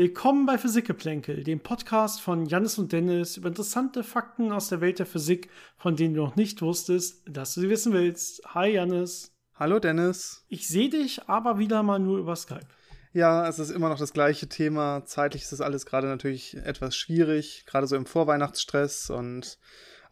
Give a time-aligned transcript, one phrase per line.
[0.00, 4.98] Willkommen bei Physikgeplänkel, dem Podcast von Jannis und Dennis über interessante Fakten aus der Welt
[4.98, 8.40] der Physik, von denen du noch nicht wusstest, dass du sie wissen willst.
[8.54, 9.36] Hi Jannis.
[9.56, 10.46] Hallo Dennis.
[10.48, 12.66] Ich sehe dich aber wieder mal nur über Skype.
[13.12, 15.04] Ja, es ist immer noch das gleiche Thema.
[15.04, 19.58] Zeitlich ist das alles gerade natürlich etwas schwierig, gerade so im Vorweihnachtsstress und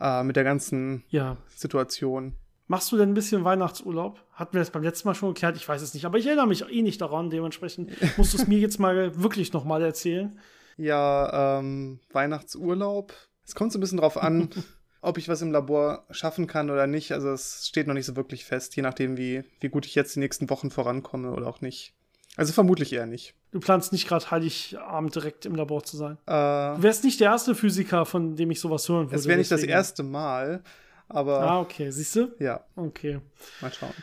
[0.00, 1.38] äh, mit der ganzen ja.
[1.56, 2.36] Situation.
[2.70, 4.22] Machst du denn ein bisschen Weihnachtsurlaub?
[4.34, 5.56] Hatten wir das beim letzten Mal schon geklärt?
[5.56, 6.04] Ich weiß es nicht.
[6.04, 7.30] Aber ich erinnere mich eh nicht daran.
[7.30, 10.38] Dementsprechend musst du es mir jetzt mal wirklich nochmal erzählen.
[10.77, 13.14] Ja, ähm, Weihnachtsurlaub.
[13.46, 14.50] Es kommt so ein bisschen drauf an,
[15.00, 17.12] ob ich was im Labor schaffen kann oder nicht.
[17.12, 20.14] Also es steht noch nicht so wirklich fest, je nachdem, wie, wie gut ich jetzt
[20.14, 21.94] die nächsten Wochen vorankomme oder auch nicht.
[22.36, 23.34] Also vermutlich eher nicht.
[23.50, 26.19] Du planst nicht gerade Heiligabend direkt im Labor zu sein.
[26.27, 29.16] Äh, du wärst nicht der erste Physiker, von dem ich sowas hören würde.
[29.16, 30.62] Es wäre nicht das erste Mal.
[31.09, 31.41] Aber.
[31.41, 31.91] Ah, okay.
[31.91, 32.34] Siehst du?
[32.39, 32.64] Ja.
[32.77, 33.20] Okay.
[33.61, 33.95] Mal schauen.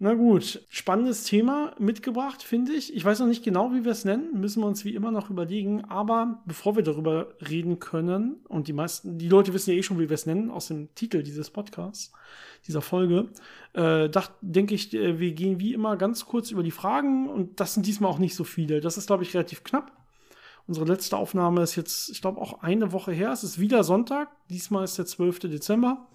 [0.00, 2.94] Na gut, spannendes Thema mitgebracht, finde ich.
[2.94, 5.30] Ich weiß noch nicht genau, wie wir es nennen, müssen wir uns wie immer noch
[5.30, 5.84] überlegen.
[5.84, 10.00] Aber bevor wir darüber reden können, und die meisten, die Leute wissen ja eh schon,
[10.00, 12.12] wie wir es nennen, aus dem Titel dieses Podcasts,
[12.66, 13.28] dieser Folge,
[13.74, 14.10] äh,
[14.42, 17.86] denke ich, äh, wir gehen wie immer ganz kurz über die Fragen und das sind
[17.86, 18.80] diesmal auch nicht so viele.
[18.80, 19.92] Das ist, glaube ich, relativ knapp.
[20.66, 23.30] Unsere letzte Aufnahme ist jetzt, ich glaube, auch eine Woche her.
[23.30, 24.28] Es ist wieder Sonntag.
[24.50, 25.38] Diesmal ist der 12.
[25.40, 26.08] Dezember.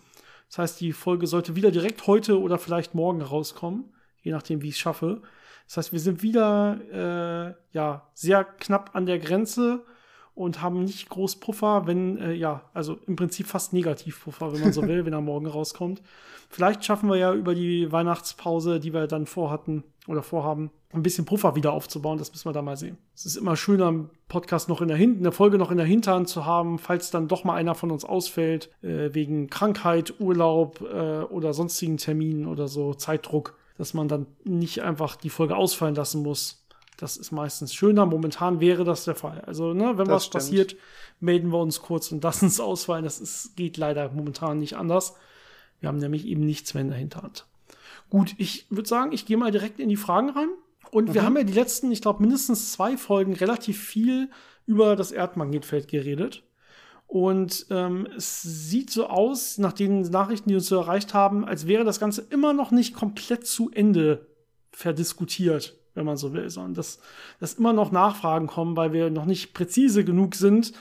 [0.50, 4.69] Das heißt, die Folge sollte wieder direkt heute oder vielleicht morgen rauskommen, je nachdem, wie
[4.69, 5.22] ich es schaffe.
[5.67, 9.86] Das heißt, wir sind wieder äh, ja sehr knapp an der Grenze
[10.33, 14.73] und haben nicht groß Puffer, wenn, äh, ja, also im Prinzip fast Negativpuffer, wenn man
[14.73, 16.02] so will, wenn er morgen rauskommt.
[16.50, 21.25] Vielleicht schaffen wir ja über die Weihnachtspause, die wir dann vorhatten oder vorhaben, ein bisschen
[21.25, 22.17] Puffer wieder aufzubauen.
[22.17, 22.97] Das müssen wir da mal sehen.
[23.15, 25.85] Es ist immer schöner, einen Podcast noch in der Hinterhand, eine Folge noch in der
[25.85, 30.81] Hinterhand zu haben, falls dann doch mal einer von uns ausfällt, äh, wegen Krankheit, Urlaub
[30.81, 35.95] äh, oder sonstigen Terminen oder so, Zeitdruck, dass man dann nicht einfach die Folge ausfallen
[35.95, 36.59] lassen muss
[37.02, 38.05] das ist meistens schöner.
[38.05, 39.41] Momentan wäre das der Fall.
[39.41, 40.33] Also, ne, wenn das was stimmt.
[40.33, 40.75] passiert,
[41.19, 43.03] melden wir uns kurz und lassen es ausfallen.
[43.03, 45.15] Das ist, geht leider momentan nicht anders.
[45.80, 47.47] Wir haben nämlich eben nichts mehr in der Hinterhand.
[48.09, 50.49] Gut, ich würde sagen, ich gehe mal direkt in die Fragen rein.
[50.92, 51.14] Und mhm.
[51.14, 54.30] wir haben ja die letzten, ich glaube, mindestens zwei Folgen relativ viel
[54.66, 56.44] über das Erdmagnetfeld geredet.
[57.08, 61.66] Und ähm, es sieht so aus, nach den Nachrichten, die uns so erreicht haben, als
[61.66, 64.27] wäre das Ganze immer noch nicht komplett zu Ende
[64.72, 67.00] verdiskutiert wenn man so will, sondern dass,
[67.39, 70.71] dass immer noch Nachfragen kommen, weil wir noch nicht präzise genug sind,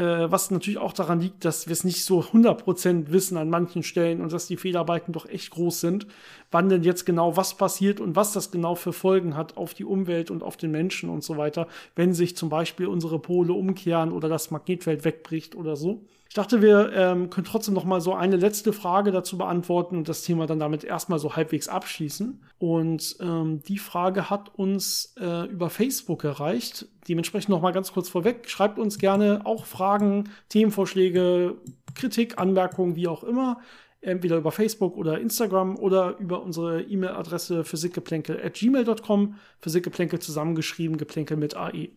[0.00, 3.82] äh, was natürlich auch daran liegt, dass wir es nicht so 100% wissen an manchen
[3.82, 6.06] Stellen und dass die Fehlerbalken doch echt groß sind,
[6.50, 9.84] wann denn jetzt genau was passiert und was das genau für Folgen hat auf die
[9.84, 14.10] Umwelt und auf den Menschen und so weiter, wenn sich zum Beispiel unsere Pole umkehren
[14.10, 16.02] oder das Magnetfeld wegbricht oder so.
[16.30, 20.08] Ich dachte, wir ähm, können trotzdem noch mal so eine letzte Frage dazu beantworten und
[20.08, 22.40] das Thema dann damit erstmal so halbwegs abschließen.
[22.60, 26.86] Und ähm, die Frage hat uns äh, über Facebook erreicht.
[27.08, 28.48] Dementsprechend noch mal ganz kurz vorweg.
[28.48, 31.56] Schreibt uns gerne auch Fragen, Themenvorschläge,
[31.96, 33.58] Kritik, Anmerkungen, wie auch immer.
[34.00, 39.34] Entweder über Facebook oder Instagram oder über unsere E-Mail-Adresse physikgeplänkel at gmail.com.
[39.58, 41.88] Physikgeplänkel zusammengeschrieben, geplänkel mit AE.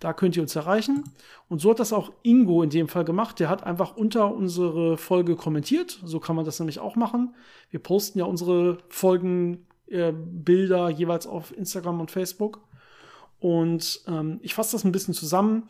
[0.00, 1.04] Da könnt ihr uns erreichen.
[1.48, 3.40] Und so hat das auch Ingo in dem Fall gemacht.
[3.40, 6.00] Der hat einfach unter unsere Folge kommentiert.
[6.04, 7.34] So kann man das nämlich auch machen.
[7.70, 12.60] Wir posten ja unsere Folgenbilder äh, jeweils auf Instagram und Facebook.
[13.40, 15.68] Und ähm, ich fasse das ein bisschen zusammen.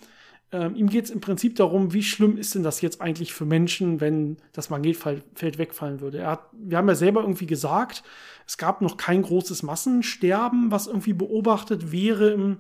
[0.51, 3.45] Ähm, ihm geht es im Prinzip darum, wie schlimm ist denn das jetzt eigentlich für
[3.45, 6.27] Menschen, wenn das Magnetfeld wegfallen würde.
[6.27, 8.03] Hat, wir haben ja selber irgendwie gesagt,
[8.47, 12.59] es gab noch kein großes Massensterben, was irgendwie beobachtet wäre im,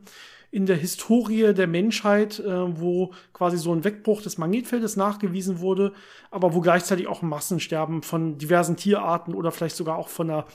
[0.50, 5.92] in der Historie der Menschheit, äh, wo quasi so ein Wegbruch des Magnetfeldes nachgewiesen wurde,
[6.30, 10.46] aber wo gleichzeitig auch Massensterben von diversen Tierarten oder vielleicht sogar auch von einer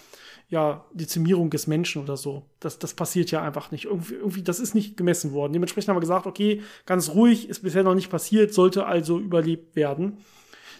[0.49, 2.43] ja, Dezimierung des Menschen oder so.
[2.59, 3.85] Das, das passiert ja einfach nicht.
[3.85, 5.53] Irgendwie, irgendwie, das ist nicht gemessen worden.
[5.53, 9.75] Dementsprechend haben wir gesagt, okay, ganz ruhig, ist bisher noch nicht passiert, sollte also überlebt
[9.75, 10.17] werden.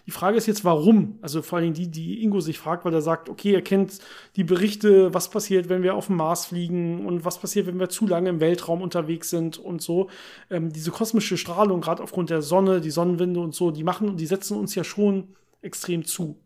[0.06, 1.18] Die Frage ist jetzt, warum?
[1.22, 4.00] Also vor allen Dingen die, die Ingo sich fragt, weil er sagt, okay, er kennt
[4.36, 7.88] die Berichte, was passiert, wenn wir auf dem Mars fliegen und was passiert, wenn wir
[7.88, 10.10] zu lange im Weltraum unterwegs sind und so.
[10.50, 14.26] Ähm, diese kosmische Strahlung, gerade aufgrund der Sonne, die Sonnenwinde und so, die machen, die
[14.26, 15.30] setzen uns ja schon
[15.62, 16.43] extrem zu.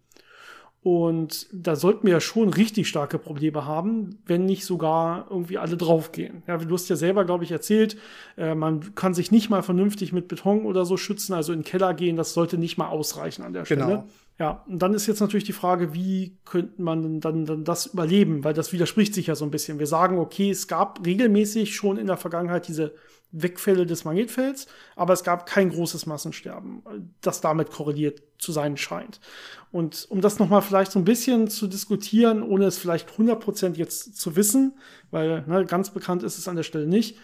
[0.90, 5.76] Und da sollten wir ja schon richtig starke Probleme haben, wenn nicht sogar irgendwie alle
[5.76, 6.44] draufgehen.
[6.48, 7.98] Ja, du hast ja selber, glaube ich, erzählt,
[8.38, 11.66] äh, man kann sich nicht mal vernünftig mit Beton oder so schützen, also in den
[11.66, 13.82] Keller gehen, das sollte nicht mal ausreichen an der Stelle.
[13.82, 14.08] Genau.
[14.40, 18.46] Ja, und dann ist jetzt natürlich die Frage, wie könnte man dann, dann das überleben?
[18.46, 19.80] Weil das widerspricht sich ja so ein bisschen.
[19.80, 22.94] Wir sagen, okay, es gab regelmäßig schon in der Vergangenheit diese
[23.32, 26.82] Wegfälle des Magnetfelds, aber es gab kein großes Massensterben,
[27.22, 29.20] das damit korreliert zu sein scheint.
[29.72, 34.18] Und um das nochmal vielleicht so ein bisschen zu diskutieren, ohne es vielleicht 100% jetzt
[34.18, 34.78] zu wissen,
[35.12, 37.18] weil ne, ganz bekannt ist es an der Stelle nicht,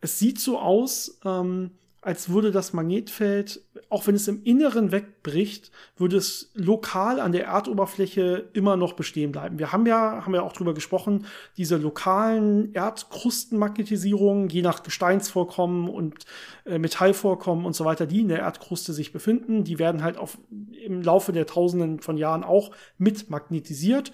[0.00, 1.70] Es sieht so aus, ähm,
[2.04, 7.44] als würde das Magnetfeld, auch wenn es im Inneren wegbricht, würde es lokal an der
[7.44, 9.60] Erdoberfläche immer noch bestehen bleiben.
[9.60, 11.26] Wir haben ja, haben ja auch drüber gesprochen,
[11.56, 16.26] diese lokalen Erdkrustenmagnetisierungen, je nach Gesteinsvorkommen und
[16.64, 20.38] äh, Metallvorkommen und so weiter, die in der Erdkruste sich befinden, die werden halt auf,
[20.84, 24.12] im Laufe der Tausenden von Jahren auch mit magnetisiert.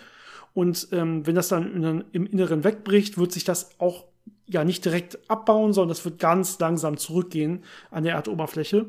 [0.52, 4.04] Und ähm, wenn das dann in, im Inneren wegbricht, wird sich das auch
[4.48, 8.86] ja nicht direkt abbauen, sondern das wird ganz langsam zurückgehen an der Erdoberfläche.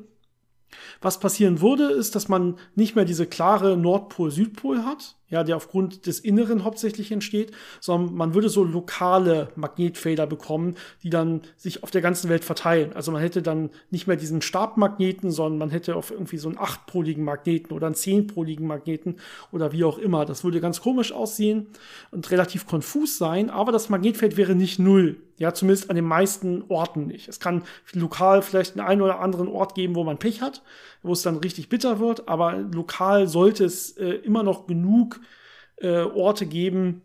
[1.01, 6.05] Was passieren würde, ist, dass man nicht mehr diese klare Nordpol-Südpol hat, ja, der aufgrund
[6.07, 11.91] des Inneren hauptsächlich entsteht, sondern man würde so lokale Magnetfelder bekommen, die dann sich auf
[11.91, 12.93] der ganzen Welt verteilen.
[12.93, 16.57] Also man hätte dann nicht mehr diesen Stabmagneten, sondern man hätte auf irgendwie so einen
[16.57, 19.17] achtpoligen Magneten oder einen zehnpoligen Magneten
[19.51, 20.25] oder wie auch immer.
[20.25, 21.67] Das würde ganz komisch aussehen
[22.11, 25.17] und relativ konfus sein, aber das Magnetfeld wäre nicht null.
[25.39, 27.29] Ja, zumindest an den meisten Orten nicht.
[27.29, 30.61] Es kann lokal vielleicht einen einen oder anderen Ort geben, wo man Pech hat,
[31.01, 35.18] wo es dann richtig bitter wird, aber lokal sollte es äh, immer noch genug
[35.81, 37.01] äh, Orte geben,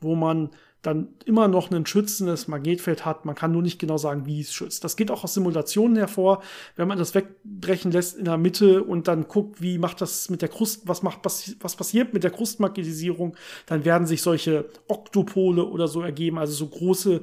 [0.00, 0.50] wo man
[0.86, 3.24] dann immer noch ein schützendes Magnetfeld hat.
[3.24, 4.84] Man kann nur nicht genau sagen, wie es schützt.
[4.84, 6.42] Das geht auch aus Simulationen hervor,
[6.76, 10.42] wenn man das wegbrechen lässt in der Mitte und dann guckt, wie macht das mit
[10.42, 13.36] der Krust, was macht, was, was passiert mit der Krustmagnetisierung,
[13.66, 17.22] dann werden sich solche Oktopole oder so ergeben, also so große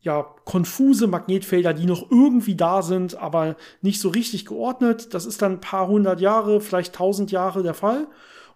[0.00, 5.14] ja, konfuse Magnetfelder, die noch irgendwie da sind, aber nicht so richtig geordnet.
[5.14, 8.06] Das ist dann ein paar hundert Jahre, vielleicht tausend Jahre der Fall.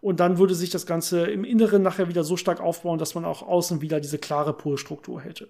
[0.00, 3.24] Und dann würde sich das Ganze im Inneren nachher wieder so stark aufbauen, dass man
[3.24, 5.48] auch außen wieder diese klare Polstruktur hätte.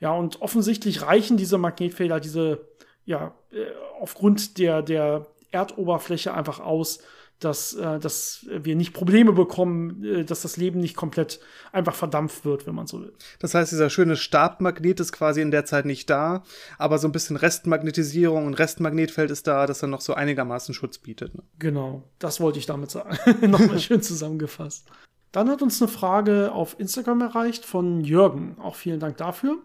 [0.00, 2.66] Ja, und offensichtlich reichen diese Magnetfelder, diese,
[3.04, 3.66] ja, äh,
[4.00, 7.00] aufgrund der, der Erdoberfläche einfach aus,
[7.44, 11.40] dass, äh, dass wir nicht Probleme bekommen, äh, dass das Leben nicht komplett
[11.72, 13.12] einfach verdampft wird, wenn man so will.
[13.38, 16.42] Das heißt, dieser schöne Stabmagnet ist quasi in der Zeit nicht da,
[16.78, 20.98] aber so ein bisschen Restmagnetisierung und Restmagnetfeld ist da, das dann noch so einigermaßen Schutz
[20.98, 21.34] bietet.
[21.34, 21.42] Ne?
[21.58, 23.16] Genau, das wollte ich damit sagen.
[23.50, 24.86] Nochmal schön zusammengefasst.
[25.32, 28.56] Dann hat uns eine Frage auf Instagram erreicht von Jürgen.
[28.60, 29.58] Auch vielen Dank dafür.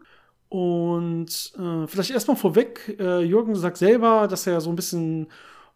[0.50, 5.28] Und äh, vielleicht erstmal vorweg, äh, Jürgen sagt selber, dass er so ein bisschen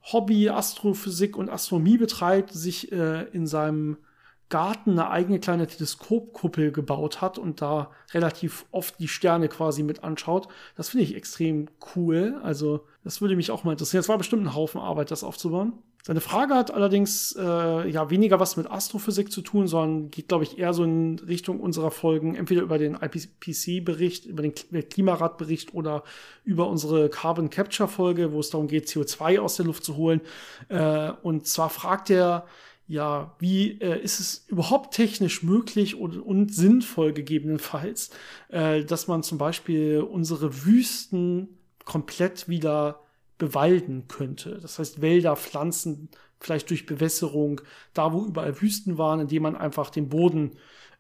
[0.04, 3.98] Hobby Astrophysik und Astronomie betreibt, sich äh, in seinem
[4.50, 10.04] Garten eine eigene kleine Teleskopkuppel gebaut hat und da relativ oft die Sterne quasi mit
[10.04, 10.50] anschaut.
[10.76, 12.40] Das finde ich extrem cool.
[12.44, 14.02] Also, das würde mich auch mal interessieren.
[14.02, 15.74] Es war bestimmt ein Haufen Arbeit, das aufzubauen.
[16.04, 20.44] Seine Frage hat allerdings äh, ja weniger was mit Astrophysik zu tun, sondern geht, glaube
[20.44, 26.04] ich, eher so in Richtung unserer Folgen, entweder über den IPCC-Bericht, über den Klimaratbericht oder
[26.44, 30.22] über unsere Carbon Capture-Folge, wo es darum geht, CO2 aus der Luft zu holen.
[30.70, 32.46] Äh, und zwar fragt er,
[32.88, 38.10] ja, wie äh, ist es überhaupt technisch möglich und, und sinnvoll gegebenenfalls,
[38.50, 41.48] äh, dass man zum Beispiel unsere Wüsten
[41.86, 43.00] komplett wieder
[43.42, 44.60] bewalden könnte.
[44.62, 46.10] Das heißt, Wälder, Pflanzen,
[46.40, 47.62] vielleicht durch Bewässerung,
[47.96, 50.52] da wo überall Wüsten waren, indem man einfach den Boden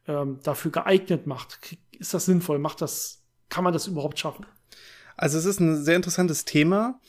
[0.07, 1.59] ähm, dafür geeignet macht.
[1.91, 2.57] Ist das sinnvoll?
[2.57, 4.47] Macht das, kann man das überhaupt schaffen?
[5.17, 6.99] Also es ist ein sehr interessantes Thema.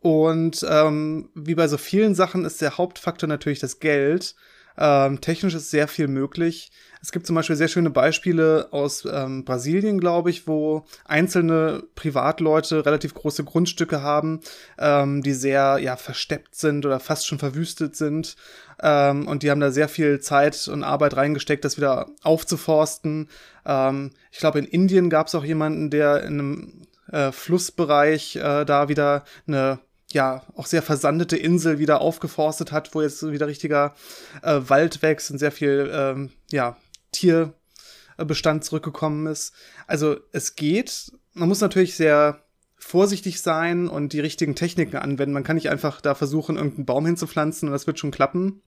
[0.00, 4.36] Und ähm, wie bei so vielen Sachen ist der Hauptfaktor natürlich das Geld.
[4.78, 6.70] Ähm, technisch ist sehr viel möglich.
[7.00, 12.84] Es gibt zum Beispiel sehr schöne Beispiele aus ähm, Brasilien, glaube ich, wo einzelne Privatleute
[12.84, 14.40] relativ große Grundstücke haben,
[14.78, 18.36] ähm, die sehr ja versteppt sind oder fast schon verwüstet sind.
[18.80, 23.28] Ähm, und die haben da sehr viel Zeit und Arbeit reingesteckt, das wieder aufzuforsten.
[23.64, 26.82] Ähm, ich glaube, in Indien gab es auch jemanden, der in einem
[27.12, 29.80] äh, Flussbereich äh, da wieder eine
[30.12, 33.94] ja auch sehr versandete Insel wieder aufgeforstet hat, wo jetzt wieder richtiger
[34.42, 36.76] äh, Wald wächst und sehr viel ähm, ja
[37.12, 39.52] Tierbestand zurückgekommen ist.
[39.86, 41.12] Also es geht.
[41.34, 42.42] Man muss natürlich sehr
[42.76, 45.34] vorsichtig sein und die richtigen Techniken anwenden.
[45.34, 48.62] Man kann nicht einfach da versuchen, irgendeinen Baum hinzupflanzen und das wird schon klappen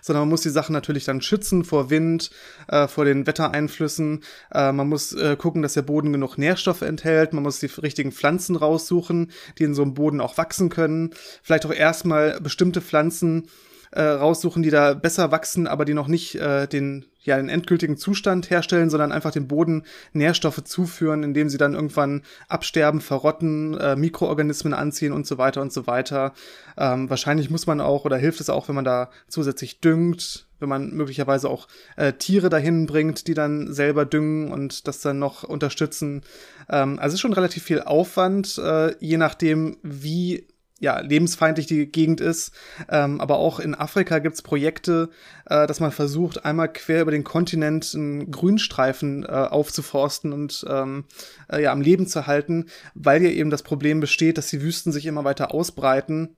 [0.00, 2.30] sondern man muss die Sachen natürlich dann schützen vor Wind,
[2.68, 4.22] äh, vor den Wettereinflüssen.
[4.52, 7.32] Äh, man muss äh, gucken, dass der Boden genug Nährstoffe enthält.
[7.32, 11.10] Man muss die richtigen Pflanzen raussuchen, die in so einem Boden auch wachsen können.
[11.42, 13.48] Vielleicht auch erstmal bestimmte Pflanzen
[13.92, 17.96] äh, raussuchen, die da besser wachsen, aber die noch nicht äh, den ja den endgültigen
[17.96, 23.96] Zustand herstellen, sondern einfach dem Boden Nährstoffe zuführen, indem sie dann irgendwann absterben, verrotten, äh,
[23.96, 26.32] Mikroorganismen anziehen und so weiter und so weiter.
[26.76, 30.68] Ähm, wahrscheinlich muss man auch oder hilft es auch, wenn man da zusätzlich düngt, wenn
[30.68, 35.44] man möglicherweise auch äh, Tiere dahin bringt, die dann selber düngen und das dann noch
[35.44, 36.22] unterstützen.
[36.68, 40.46] Ähm, also ist schon relativ viel Aufwand, äh, je nachdem, wie
[40.82, 42.52] ja, lebensfeindlich die Gegend ist.
[42.90, 45.10] Ähm, aber auch in Afrika gibt's Projekte,
[45.46, 51.04] äh, dass man versucht, einmal quer über den Kontinent einen Grünstreifen äh, aufzuforsten und ähm,
[51.48, 54.90] äh, ja, am Leben zu halten, weil ja eben das Problem besteht, dass die Wüsten
[54.90, 56.36] sich immer weiter ausbreiten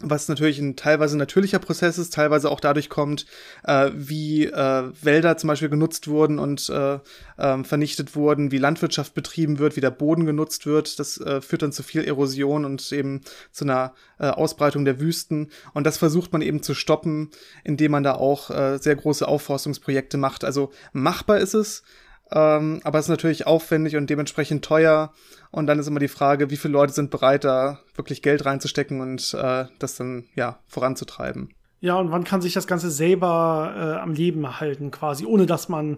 [0.00, 3.26] was natürlich ein teilweise natürlicher Prozess ist, teilweise auch dadurch kommt,
[3.64, 6.98] äh, wie äh, Wälder zum Beispiel genutzt wurden und äh,
[7.36, 10.98] äh, vernichtet wurden, wie Landwirtschaft betrieben wird, wie der Boden genutzt wird.
[10.98, 13.20] Das äh, führt dann zu viel Erosion und eben
[13.52, 15.50] zu einer äh, Ausbreitung der Wüsten.
[15.74, 17.30] Und das versucht man eben zu stoppen,
[17.62, 20.44] indem man da auch äh, sehr große Aufforstungsprojekte macht.
[20.44, 21.82] Also machbar ist es,
[22.32, 25.12] ähm, aber es ist natürlich aufwendig und dementsprechend teuer.
[25.50, 29.00] Und dann ist immer die Frage, wie viele Leute sind bereit, da wirklich Geld reinzustecken
[29.00, 31.52] und äh, das dann ja voranzutreiben.
[31.80, 35.68] Ja, und wann kann sich das Ganze selber äh, am Leben erhalten, quasi, ohne dass
[35.68, 35.96] man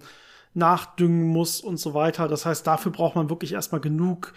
[0.55, 2.29] nachdüngen muss und so weiter.
[2.29, 4.33] Das heißt, dafür braucht man wirklich erstmal genug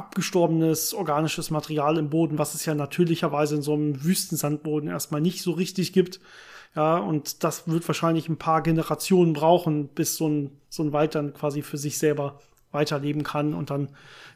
[0.00, 5.42] abgestorbenes organisches Material im Boden, was es ja natürlicherweise in so einem Wüstensandboden erstmal nicht
[5.42, 6.20] so richtig gibt.
[6.74, 11.14] Ja, und das wird wahrscheinlich ein paar Generationen brauchen, bis so ein, so ein Wald
[11.14, 12.40] dann quasi für sich selber
[12.72, 13.90] weiterleben kann und dann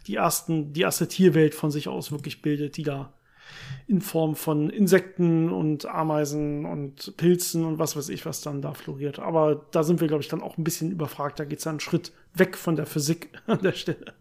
[0.07, 3.15] die ersten, die erste Tierwelt von sich aus wirklich bildet, die da
[3.87, 8.75] in Form von Insekten und Ameisen und Pilzen und was weiß ich, was dann da
[8.75, 9.19] floriert.
[9.19, 11.41] Aber da sind wir, glaube ich, dann auch ein bisschen überfragt.
[11.41, 14.13] Da geht es einen Schritt weg von der Physik an der Stelle.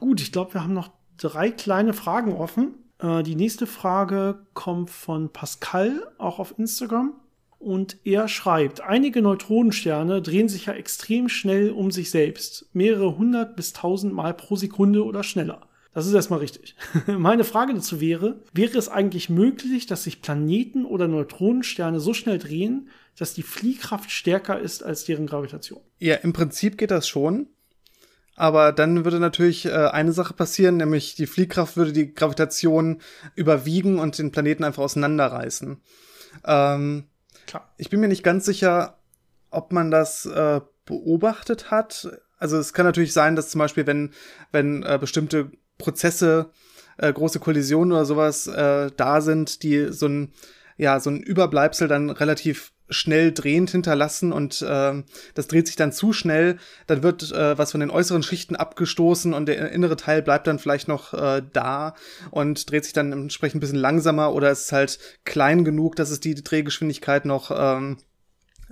[0.00, 2.74] Gut, ich glaube, wir haben noch drei kleine Fragen offen.
[2.98, 7.14] Äh, die nächste Frage kommt von Pascal, auch auf Instagram.
[7.58, 12.70] Und er schreibt, einige Neutronensterne drehen sich ja extrem schnell um sich selbst.
[12.72, 15.68] Mehrere hundert bis tausend Mal pro Sekunde oder schneller.
[15.92, 16.74] Das ist erstmal richtig.
[17.06, 22.38] Meine Frage dazu wäre, wäre es eigentlich möglich, dass sich Planeten oder Neutronensterne so schnell
[22.38, 22.88] drehen,
[23.18, 25.82] dass die Fliehkraft stärker ist als deren Gravitation?
[25.98, 27.48] Ja, im Prinzip geht das schon.
[28.40, 33.02] Aber dann würde natürlich äh, eine Sache passieren, nämlich die Fliehkraft würde die Gravitation
[33.34, 35.78] überwiegen und den Planeten einfach auseinanderreißen.
[36.46, 37.04] Ähm,
[37.46, 37.70] Klar.
[37.76, 38.96] Ich bin mir nicht ganz sicher,
[39.50, 42.08] ob man das äh, beobachtet hat.
[42.38, 44.14] Also es kann natürlich sein, dass zum Beispiel, wenn,
[44.52, 46.50] wenn äh, bestimmte Prozesse,
[46.96, 50.32] äh, große Kollisionen oder sowas äh, da sind, die so ein,
[50.78, 55.02] ja, so ein Überbleibsel dann relativ schnell drehend hinterlassen und äh,
[55.34, 59.32] das dreht sich dann zu schnell, dann wird äh, was von den äußeren Schichten abgestoßen
[59.32, 61.94] und der innere Teil bleibt dann vielleicht noch äh, da
[62.30, 66.20] und dreht sich dann entsprechend ein bisschen langsamer oder ist halt klein genug, dass es
[66.20, 67.98] die Drehgeschwindigkeit noch ähm,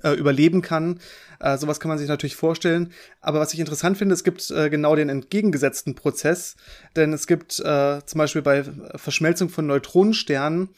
[0.03, 1.01] äh, überleben kann.
[1.41, 2.93] Äh, sowas kann man sich natürlich vorstellen.
[3.21, 6.57] Aber was ich interessant finde, es gibt äh, genau den entgegengesetzten Prozess.
[6.97, 8.65] Denn es gibt äh, zum Beispiel bei
[8.97, 10.71] Verschmelzung von Neutronensternen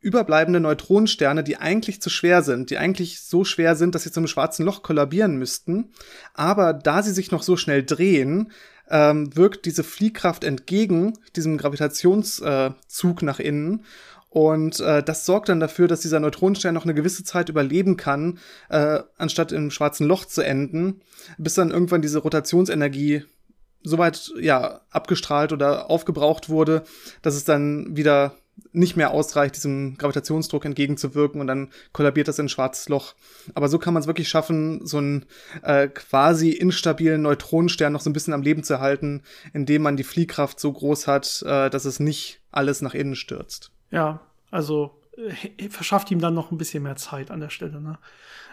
[0.00, 4.26] überbleibende Neutronensterne, die eigentlich zu schwer sind, die eigentlich so schwer sind, dass sie zum
[4.26, 5.90] schwarzen Loch kollabieren müssten.
[6.34, 8.52] Aber da sie sich noch so schnell drehen,
[8.90, 13.84] ähm, wirkt diese Fliehkraft entgegen diesem Gravitationszug äh, nach innen.
[14.30, 18.38] Und äh, das sorgt dann dafür, dass dieser Neutronenstern noch eine gewisse Zeit überleben kann,
[18.68, 21.00] äh, anstatt im schwarzen Loch zu enden,
[21.38, 23.24] bis dann irgendwann diese Rotationsenergie
[23.82, 26.84] soweit ja abgestrahlt oder aufgebraucht wurde,
[27.22, 28.34] dass es dann wieder
[28.78, 33.14] nicht mehr ausreicht, diesem Gravitationsdruck entgegenzuwirken und dann kollabiert das in ein schwarzes Loch.
[33.54, 35.26] Aber so kann man es wirklich schaffen, so einen
[35.62, 40.04] äh, quasi instabilen Neutronenstern noch so ein bisschen am Leben zu erhalten, indem man die
[40.04, 43.72] Fliehkraft so groß hat, äh, dass es nicht alles nach innen stürzt.
[43.90, 44.20] Ja,
[44.50, 47.80] also äh, verschafft ihm dann noch ein bisschen mehr Zeit an der Stelle.
[47.80, 47.98] Ne?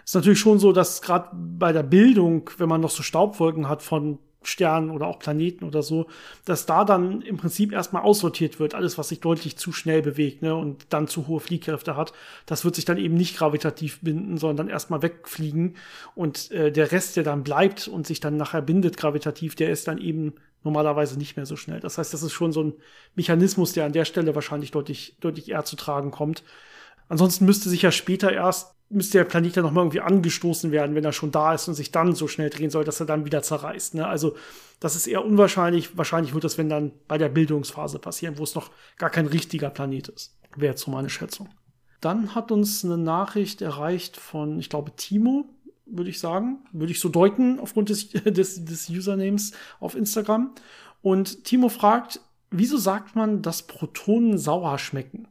[0.04, 3.82] Ist natürlich schon so, dass gerade bei der Bildung, wenn man noch so Staubwolken hat
[3.82, 6.08] von Sternen oder auch Planeten oder so,
[6.46, 10.42] dass da dann im Prinzip erstmal aussortiert wird, alles, was sich deutlich zu schnell bewegt
[10.42, 12.14] ne, und dann zu hohe Fliehkräfte hat,
[12.46, 15.76] das wird sich dann eben nicht gravitativ binden, sondern dann erstmal wegfliegen.
[16.16, 19.88] Und äh, der Rest, der dann bleibt und sich dann nachher bindet gravitativ, der ist
[19.88, 20.34] dann eben
[20.64, 21.80] normalerweise nicht mehr so schnell.
[21.80, 22.74] Das heißt, das ist schon so ein
[23.16, 26.44] Mechanismus, der an der Stelle wahrscheinlich deutlich, deutlich eher zu tragen kommt.
[27.08, 30.96] Ansonsten müsste sich ja später erst müsste der Planet ja noch mal irgendwie angestoßen werden,
[30.96, 33.26] wenn er schon da ist und sich dann so schnell drehen soll, dass er dann
[33.26, 33.96] wieder zerreißt.
[33.96, 34.08] Ne?
[34.08, 34.36] Also
[34.80, 35.98] das ist eher unwahrscheinlich.
[35.98, 39.70] Wahrscheinlich wird das, wenn dann bei der Bildungsphase passieren, wo es noch gar kein richtiger
[39.70, 40.38] Planet ist.
[40.56, 41.50] Wäre jetzt so meine Schätzung.
[42.02, 45.46] Dann hat uns eine Nachricht erreicht von, ich glaube, Timo,
[45.86, 46.60] würde ich sagen.
[46.72, 50.54] Würde ich so deuten aufgrund des, des, des Usernames auf Instagram.
[51.02, 52.20] Und Timo fragt,
[52.52, 55.28] wieso sagt man, dass Protonen sauer schmecken?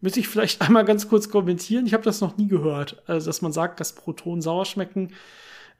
[0.00, 1.86] Müsste ich vielleicht einmal ganz kurz kommentieren.
[1.86, 5.10] Ich habe das noch nie gehört, also dass man sagt, dass Protonen sauer schmecken.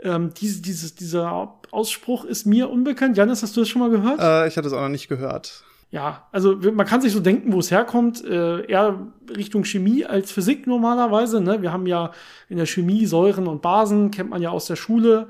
[0.01, 3.17] Ähm, diese, dieses, dieser Ausspruch ist mir unbekannt.
[3.17, 4.21] Janis, hast du das schon mal gehört?
[4.21, 5.65] Äh, ich hatte es auch noch nicht gehört.
[5.91, 10.31] Ja, also man kann sich so denken, wo es herkommt, äh, eher Richtung Chemie als
[10.31, 11.41] Physik normalerweise.
[11.41, 11.63] Ne?
[11.63, 12.13] Wir haben ja
[12.51, 15.29] in der Chemie Säuren und Basen, kennt man ja aus der Schule.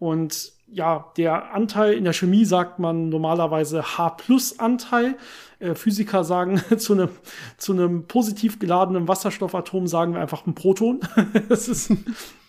[0.00, 5.16] Und ja, der Anteil in der Chemie sagt man normalerweise H-Plus-Anteil.
[5.58, 7.08] Äh, Physiker sagen zu einem,
[7.56, 11.00] zu einem positiv geladenen Wasserstoffatom sagen wir einfach ein Proton.
[11.48, 11.92] das ist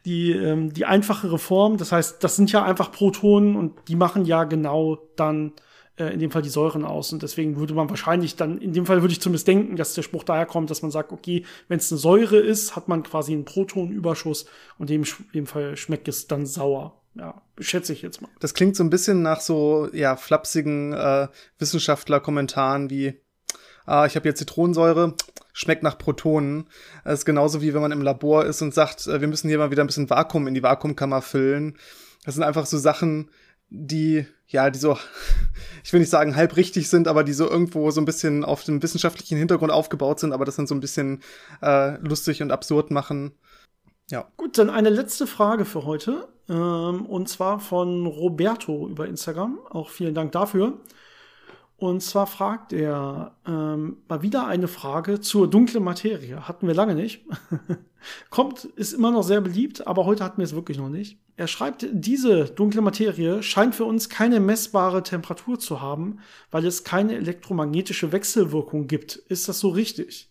[0.06, 1.78] die, ähm, die einfachere Form.
[1.78, 5.54] Das heißt, das sind ja einfach Protonen und die machen ja genau dann
[5.98, 7.12] äh, in dem Fall die Säuren aus.
[7.12, 10.04] Und deswegen würde man wahrscheinlich dann, in dem Fall würde ich zumindest denken, dass der
[10.04, 13.34] Spruch daher kommt, dass man sagt, okay, wenn es eine Säure ist, hat man quasi
[13.34, 14.46] einen Protonüberschuss
[14.78, 17.01] und in dem Fall schmeckt es dann sauer.
[17.16, 18.30] Ja, schätze ich jetzt mal.
[18.40, 21.28] Das klingt so ein bisschen nach so, ja, flapsigen äh,
[21.60, 23.20] Wissenschaftler-Kommentaren wie,
[23.86, 25.16] ah, ich habe jetzt Zitronensäure,
[25.52, 26.70] schmeckt nach Protonen.
[27.04, 29.58] Das ist genauso wie wenn man im Labor ist und sagt, äh, wir müssen hier
[29.58, 31.78] mal wieder ein bisschen Vakuum in die Vakuumkammer füllen.
[32.24, 33.30] Das sind einfach so Sachen,
[33.70, 34.98] die, ja, die so,
[35.84, 38.64] ich will nicht sagen halb richtig sind, aber die so irgendwo so ein bisschen auf
[38.64, 41.22] dem wissenschaftlichen Hintergrund aufgebaut sind, aber das dann so ein bisschen
[41.62, 43.34] äh, lustig und absurd machen.
[44.12, 44.28] Ja.
[44.38, 46.28] Gut, dann eine letzte Frage für heute.
[46.50, 49.60] Ähm, und zwar von Roberto über Instagram.
[49.70, 50.80] Auch vielen Dank dafür.
[51.78, 56.48] Und zwar fragt er ähm, mal wieder eine Frage zur dunklen Materie.
[56.48, 57.26] Hatten wir lange nicht.
[58.30, 61.18] Kommt, ist immer noch sehr beliebt, aber heute hatten wir es wirklich noch nicht.
[61.38, 66.20] Er schreibt, diese dunkle Materie scheint für uns keine messbare Temperatur zu haben,
[66.52, 69.16] weil es keine elektromagnetische Wechselwirkung gibt.
[69.16, 70.31] Ist das so richtig?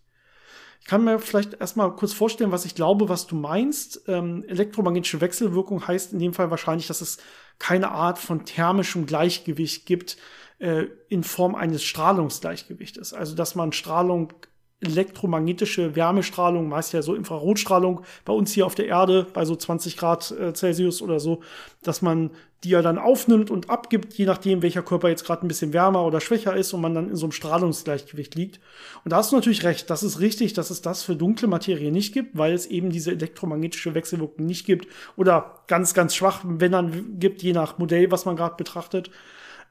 [0.81, 4.03] Ich kann mir vielleicht erstmal kurz vorstellen, was ich glaube, was du meinst.
[4.09, 7.19] Ähm, elektromagnetische Wechselwirkung heißt in dem Fall wahrscheinlich, dass es
[7.59, 10.17] keine Art von thermischem Gleichgewicht gibt
[10.59, 13.13] äh, in Form eines Strahlungsgleichgewichtes.
[13.13, 14.33] Also dass man Strahlung
[14.81, 19.97] elektromagnetische Wärmestrahlung, meist ja so Infrarotstrahlung bei uns hier auf der Erde bei so 20
[19.97, 21.41] Grad äh, Celsius oder so,
[21.83, 22.31] dass man
[22.65, 26.05] die ja dann aufnimmt und abgibt, je nachdem, welcher Körper jetzt gerade ein bisschen wärmer
[26.05, 28.61] oder schwächer ist und man dann in so einem Strahlungsgleichgewicht liegt.
[29.03, 31.91] Und da hast du natürlich recht, das ist richtig, dass es das für dunkle Materie
[31.91, 36.73] nicht gibt, weil es eben diese elektromagnetische Wechselwirkung nicht gibt oder ganz, ganz schwach, wenn
[36.73, 39.11] dann gibt, je nach Modell, was man gerade betrachtet.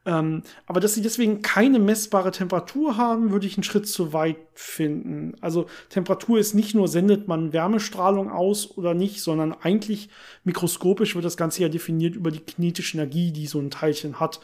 [0.06, 4.38] Ähm, aber dass sie deswegen keine messbare Temperatur haben, würde ich einen Schritt zu weit
[4.54, 5.34] finden.
[5.42, 10.08] Also Temperatur ist nicht nur, sendet man Wärmestrahlung aus oder nicht, sondern eigentlich
[10.44, 14.40] mikroskopisch wird das Ganze ja definiert über die kinetische Energie, die so ein Teilchen hat.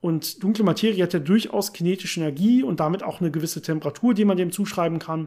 [0.00, 4.26] Und dunkle Materie hat ja durchaus kinetische Energie und damit auch eine gewisse Temperatur, die
[4.26, 5.26] man dem zuschreiben kann.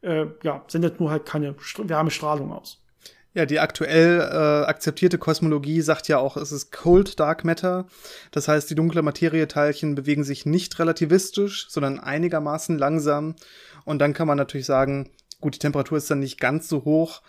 [0.00, 2.82] Äh, ja, sendet nur halt keine Wärmestrahlung aus.
[3.34, 7.86] Ja, die aktuell äh, akzeptierte Kosmologie sagt ja auch, es ist Cold Dark Matter.
[8.30, 13.36] Das heißt, die dunkle Materieteilchen bewegen sich nicht relativistisch, sondern einigermaßen langsam.
[13.84, 15.10] Und dann kann man natürlich sagen,
[15.40, 17.22] gut, die Temperatur ist dann nicht ganz so hoch.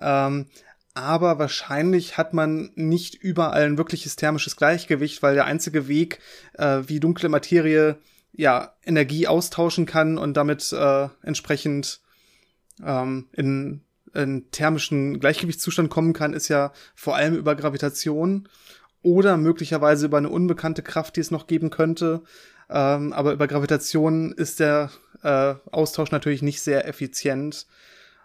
[0.00, 0.46] Ähm,
[0.94, 6.18] aber wahrscheinlich hat man nicht überall ein wirkliches thermisches Gleichgewicht, weil der einzige Weg,
[6.54, 7.98] äh, wie dunkle Materie
[8.32, 12.00] ja Energie austauschen kann und damit äh, entsprechend
[12.84, 13.82] ähm, in
[14.14, 18.48] einen thermischen Gleichgewichtszustand kommen kann, ist ja vor allem über Gravitation
[19.02, 22.22] oder möglicherweise über eine unbekannte Kraft, die es noch geben könnte.
[22.70, 24.90] Ähm, aber über Gravitation ist der
[25.22, 27.66] äh, Austausch natürlich nicht sehr effizient.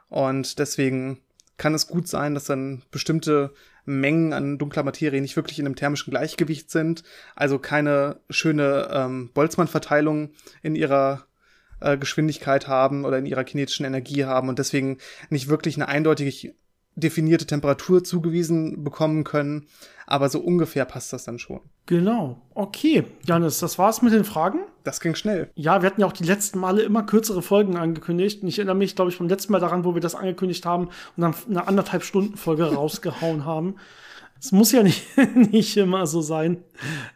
[0.09, 1.19] Und deswegen
[1.57, 3.53] kann es gut sein, dass dann bestimmte
[3.85, 7.03] Mengen an dunkler Materie nicht wirklich in einem thermischen Gleichgewicht sind.
[7.35, 11.25] Also keine schöne ähm, Boltzmann-Verteilung in ihrer
[11.79, 14.97] äh, Geschwindigkeit haben oder in ihrer kinetischen Energie haben und deswegen
[15.29, 16.53] nicht wirklich eine eindeutig
[16.97, 19.67] definierte Temperatur zugewiesen bekommen können.
[20.07, 21.59] Aber so ungefähr passt das dann schon.
[21.85, 22.41] Genau.
[22.53, 24.59] Okay, Janis, das war's mit den Fragen.
[24.83, 25.51] Das ging schnell.
[25.53, 28.41] Ja, wir hatten ja auch die letzten Male immer kürzere Folgen angekündigt.
[28.41, 30.87] Und ich erinnere mich, glaube ich, beim letzten Mal daran, wo wir das angekündigt haben
[30.87, 33.75] und dann eine anderthalb Stunden Folge rausgehauen haben.
[34.39, 35.03] Es muss ja nicht,
[35.35, 36.63] nicht immer so sein.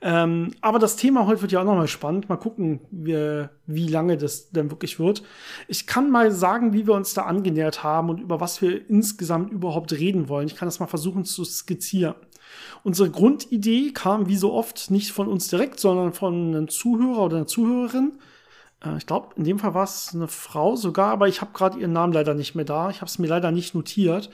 [0.01, 2.29] Ähm, aber das Thema heute wird ja auch nochmal spannend.
[2.29, 5.23] Mal gucken, wie, wie lange das denn wirklich wird.
[5.67, 9.51] Ich kann mal sagen, wie wir uns da angenähert haben und über was wir insgesamt
[9.51, 10.47] überhaupt reden wollen.
[10.47, 12.15] Ich kann das mal versuchen zu skizzieren.
[12.83, 17.37] Unsere Grundidee kam wie so oft nicht von uns direkt, sondern von einem Zuhörer oder
[17.37, 18.13] einer Zuhörerin.
[18.83, 21.79] Äh, ich glaube, in dem Fall war es eine Frau sogar, aber ich habe gerade
[21.79, 22.89] ihren Namen leider nicht mehr da.
[22.89, 24.29] Ich habe es mir leider nicht notiert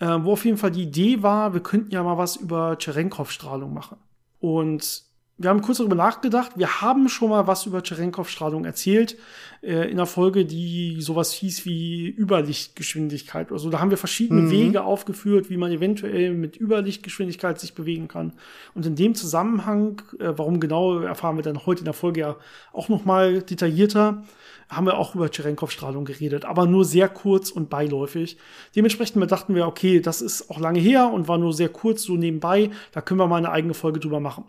[0.00, 3.72] äh, wo auf jeden Fall die Idee war, wir könnten ja mal was über Cherenkov-Strahlung
[3.72, 3.98] machen.
[4.40, 5.02] Und
[5.38, 6.52] wir haben kurz darüber nachgedacht.
[6.56, 9.16] Wir haben schon mal was über Cherenkov-Strahlung erzählt
[9.62, 13.70] äh, in einer Folge, die sowas hieß wie Überlichtgeschwindigkeit oder so.
[13.70, 14.50] Da haben wir verschiedene mhm.
[14.50, 18.32] Wege aufgeführt, wie man eventuell mit Überlichtgeschwindigkeit sich bewegen kann.
[18.74, 22.36] Und in dem Zusammenhang, äh, warum genau, erfahren wir dann heute in der Folge ja
[22.72, 24.24] auch noch mal detaillierter
[24.68, 28.36] haben wir auch über Cherenkov-Strahlung geredet, aber nur sehr kurz und beiläufig.
[28.76, 32.16] Dementsprechend dachten wir, okay, das ist auch lange her und war nur sehr kurz so
[32.16, 34.44] nebenbei, da können wir mal eine eigene Folge drüber machen.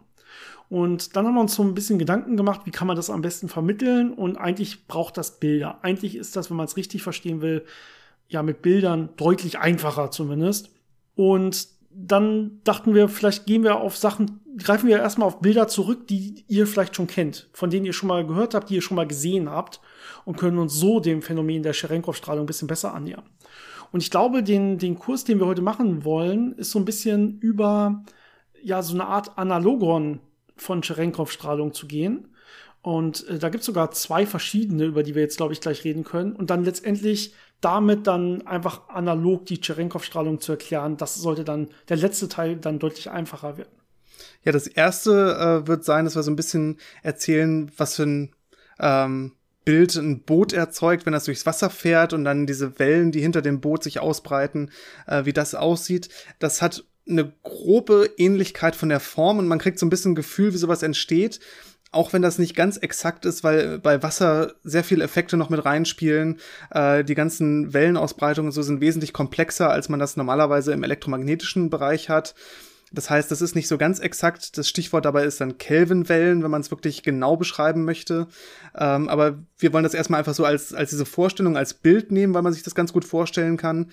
[0.69, 3.23] Und dann haben wir uns so ein bisschen Gedanken gemacht, wie kann man das am
[3.23, 5.79] besten vermitteln und eigentlich braucht das Bilder.
[5.81, 7.65] Eigentlich ist das, wenn man es richtig verstehen will,
[8.27, 10.69] ja mit Bildern deutlich einfacher zumindest.
[11.15, 16.07] Und dann dachten wir, vielleicht gehen wir auf Sachen, greifen wir erstmal auf Bilder zurück,
[16.07, 18.95] die ihr vielleicht schon kennt, von denen ihr schon mal gehört habt, die ihr schon
[18.95, 19.81] mal gesehen habt
[20.23, 23.23] und können uns so dem Phänomen der Cherenkov-Strahlung ein bisschen besser annähern.
[23.91, 27.39] Und ich glaube, den, den Kurs, den wir heute machen wollen, ist so ein bisschen
[27.39, 28.03] über
[28.61, 30.19] ja so eine Art Analogon
[30.61, 32.27] von Cherenkov-Strahlung zu gehen.
[32.81, 35.83] Und äh, da gibt es sogar zwei verschiedene, über die wir jetzt, glaube ich, gleich
[35.83, 36.33] reden können.
[36.33, 41.97] Und dann letztendlich damit dann einfach analog die Cherenkov-Strahlung zu erklären, das sollte dann der
[41.97, 43.71] letzte Teil dann deutlich einfacher werden.
[44.43, 48.35] Ja, das erste äh, wird sein, dass wir so ein bisschen erzählen, was für ein
[48.79, 49.33] ähm,
[49.65, 53.41] Bild ein Boot erzeugt, wenn das durchs Wasser fährt und dann diese Wellen, die hinter
[53.41, 54.71] dem Boot sich ausbreiten,
[55.05, 56.09] äh, wie das aussieht.
[56.39, 60.53] Das hat eine grobe Ähnlichkeit von der Form und man kriegt so ein bisschen Gefühl,
[60.53, 61.39] wie sowas entsteht.
[61.91, 65.65] Auch wenn das nicht ganz exakt ist, weil bei Wasser sehr viele Effekte noch mit
[65.65, 66.39] reinspielen.
[66.69, 72.09] Äh, die ganzen Wellenausbreitungen so sind wesentlich komplexer, als man das normalerweise im elektromagnetischen Bereich
[72.09, 72.35] hat.
[72.91, 74.57] Das heißt, das ist nicht so ganz exakt.
[74.57, 78.27] Das Stichwort dabei ist dann Kelvinwellen, wenn man es wirklich genau beschreiben möchte.
[78.75, 82.33] Ähm, aber wir wollen das erstmal einfach so als, als diese Vorstellung, als Bild nehmen,
[82.33, 83.91] weil man sich das ganz gut vorstellen kann.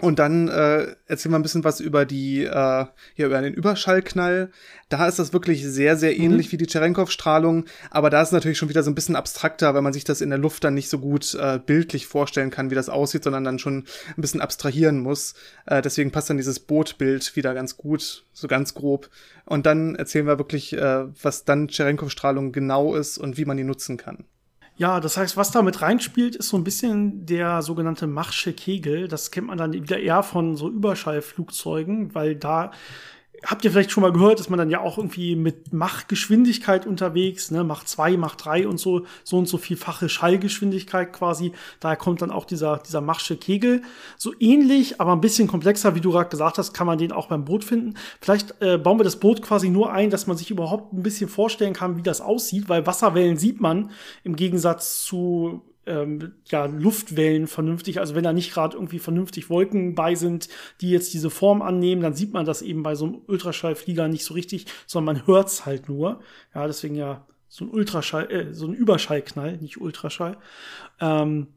[0.00, 4.50] Und dann äh, erzählen wir ein bisschen was über die, äh, ja, über den Überschallknall.
[4.88, 6.22] Da ist das wirklich sehr, sehr mhm.
[6.22, 6.52] ähnlich mhm.
[6.52, 9.82] wie die Cherenkov-Strahlung, aber da ist es natürlich schon wieder so ein bisschen abstrakter, weil
[9.82, 12.76] man sich das in der Luft dann nicht so gut äh, bildlich vorstellen kann, wie
[12.76, 15.34] das aussieht, sondern dann schon ein bisschen abstrahieren muss.
[15.66, 19.10] Äh, deswegen passt dann dieses Bootbild wieder ganz gut, so ganz grob.
[19.46, 23.64] Und dann erzählen wir wirklich, äh, was dann Cherenkov-Strahlung genau ist und wie man die
[23.64, 24.26] nutzen kann.
[24.78, 29.08] Ja, das heißt, was da mit reinspielt, ist so ein bisschen der sogenannte Machsche Kegel.
[29.08, 32.70] Das kennt man dann wieder eher von so Überschallflugzeugen, weil da
[33.44, 37.50] habt ihr vielleicht schon mal gehört, dass man dann ja auch irgendwie mit Machgeschwindigkeit unterwegs,
[37.50, 41.52] ne, Mach 2, Mach 3 und so, so und so vielfache Schallgeschwindigkeit quasi.
[41.80, 43.82] Daher kommt dann auch dieser, dieser Machsche Kegel.
[44.16, 47.28] So ähnlich, aber ein bisschen komplexer, wie du gerade gesagt hast, kann man den auch
[47.28, 47.94] beim Boot finden.
[48.20, 51.28] Vielleicht äh, bauen wir das Boot quasi nur ein, dass man sich überhaupt ein bisschen
[51.28, 53.90] vorstellen kann, wie das aussieht, weil Wasserwellen sieht man
[54.24, 57.98] im Gegensatz zu ähm, ja, Luftwellen vernünftig.
[58.00, 60.48] Also wenn da nicht gerade irgendwie vernünftig Wolken bei sind,
[60.80, 64.24] die jetzt diese Form annehmen, dann sieht man das eben bei so einem Ultraschallflieger nicht
[64.24, 66.20] so richtig, sondern man hört's halt nur.
[66.54, 70.36] Ja, deswegen ja so ein Ultraschall, äh, so ein Überschallknall, nicht Ultraschall.
[71.00, 71.48] Ähm,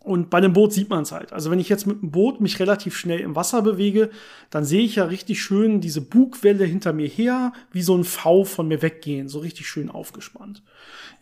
[0.00, 1.32] und bei dem Boot sieht man es halt.
[1.32, 4.10] Also wenn ich jetzt mit dem Boot mich relativ schnell im Wasser bewege,
[4.50, 8.44] dann sehe ich ja richtig schön diese Bugwelle hinter mir her, wie so ein V
[8.44, 10.62] von mir weggehen, so richtig schön aufgespannt.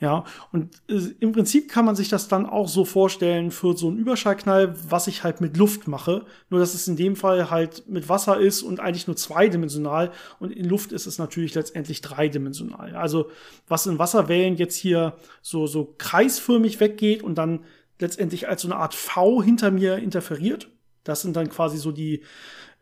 [0.01, 3.89] Ja, und äh, im Prinzip kann man sich das dann auch so vorstellen für so
[3.89, 6.27] einen Überschallknall, was ich halt mit Luft mache.
[6.51, 10.53] Nur dass es in dem Fall halt mit Wasser ist und eigentlich nur zweidimensional und
[10.53, 12.97] in Luft ist es natürlich letztendlich dreidimensional.
[12.97, 13.31] Also
[13.67, 17.61] was in Wasserwellen jetzt hier so, so kreisförmig weggeht und dann
[17.99, 20.69] letztendlich als so eine Art V hinter mir interferiert.
[21.05, 22.23] Das sind dann quasi so die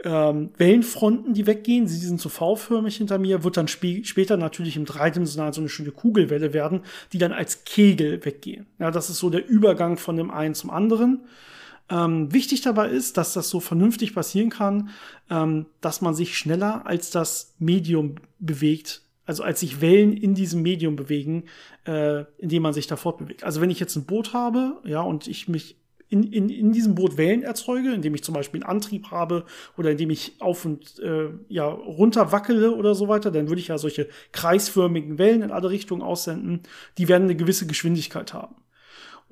[0.04, 1.86] ähm, Wellenfronten, die weggehen.
[1.86, 5.68] Sie sind so V-förmig hinter mir, wird dann sp später natürlich im dreidimensionalen so eine
[5.68, 8.66] schöne Kugelwelle werden, die dann als Kegel weggehen.
[8.78, 11.26] Ja, das ist so der Übergang von dem einen zum anderen.
[11.90, 14.90] Ähm, wichtig dabei ist, dass das so vernünftig passieren kann,
[15.30, 20.62] ähm, dass man sich schneller als das Medium bewegt, also als sich Wellen in diesem
[20.62, 21.44] Medium bewegen,
[21.86, 23.44] äh, in dem man sich da fortbewegt.
[23.44, 25.76] Also wenn ich jetzt ein Boot habe, ja, und ich mich
[26.12, 29.46] in, in, in diesem Boot Wellen erzeuge, indem ich zum Beispiel einen Antrieb habe
[29.78, 33.68] oder indem ich auf und äh, ja, runter wackele oder so weiter, dann würde ich
[33.68, 36.60] ja solche kreisförmigen Wellen in alle Richtungen aussenden.
[36.98, 38.56] Die werden eine gewisse Geschwindigkeit haben.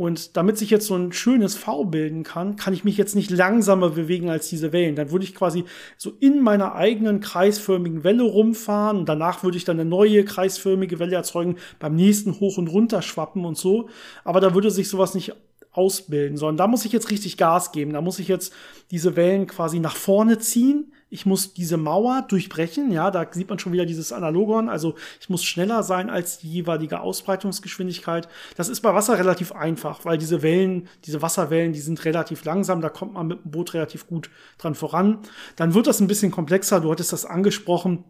[0.01, 3.31] Und damit sich jetzt so ein schönes V bilden kann, kann ich mich jetzt nicht
[3.31, 4.97] langsamer bewegen als diese Wellen.
[4.97, 5.65] Dann würde ich quasi
[5.99, 11.01] so in meiner eigenen kreisförmigen Welle rumfahren und danach würde ich dann eine neue kreisförmige
[11.01, 13.91] Welle erzeugen, beim nächsten hoch und runter schwappen und so.
[14.25, 15.35] Aber da würde sich sowas nicht
[15.73, 17.93] ausbilden, sondern da muss ich jetzt richtig Gas geben.
[17.93, 18.53] Da muss ich jetzt
[18.91, 20.93] diese Wellen quasi nach vorne ziehen.
[21.11, 22.91] Ich muss diese Mauer durchbrechen.
[22.91, 24.69] Ja, da sieht man schon wieder dieses Analogon.
[24.69, 28.29] Also ich muss schneller sein als die jeweilige Ausbreitungsgeschwindigkeit.
[28.57, 32.81] Das ist bei Wasser relativ einfach, weil diese Wellen, diese Wasserwellen, die sind relativ langsam.
[32.81, 35.19] Da kommt man mit dem Boot relativ gut dran voran.
[35.57, 36.81] Dann wird das ein bisschen komplexer.
[36.81, 38.05] Du hattest das angesprochen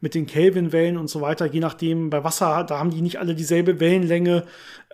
[0.00, 3.34] mit den Kelvin-Wellen und so weiter, je nachdem, bei Wasser, da haben die nicht alle
[3.34, 4.44] dieselbe Wellenlänge.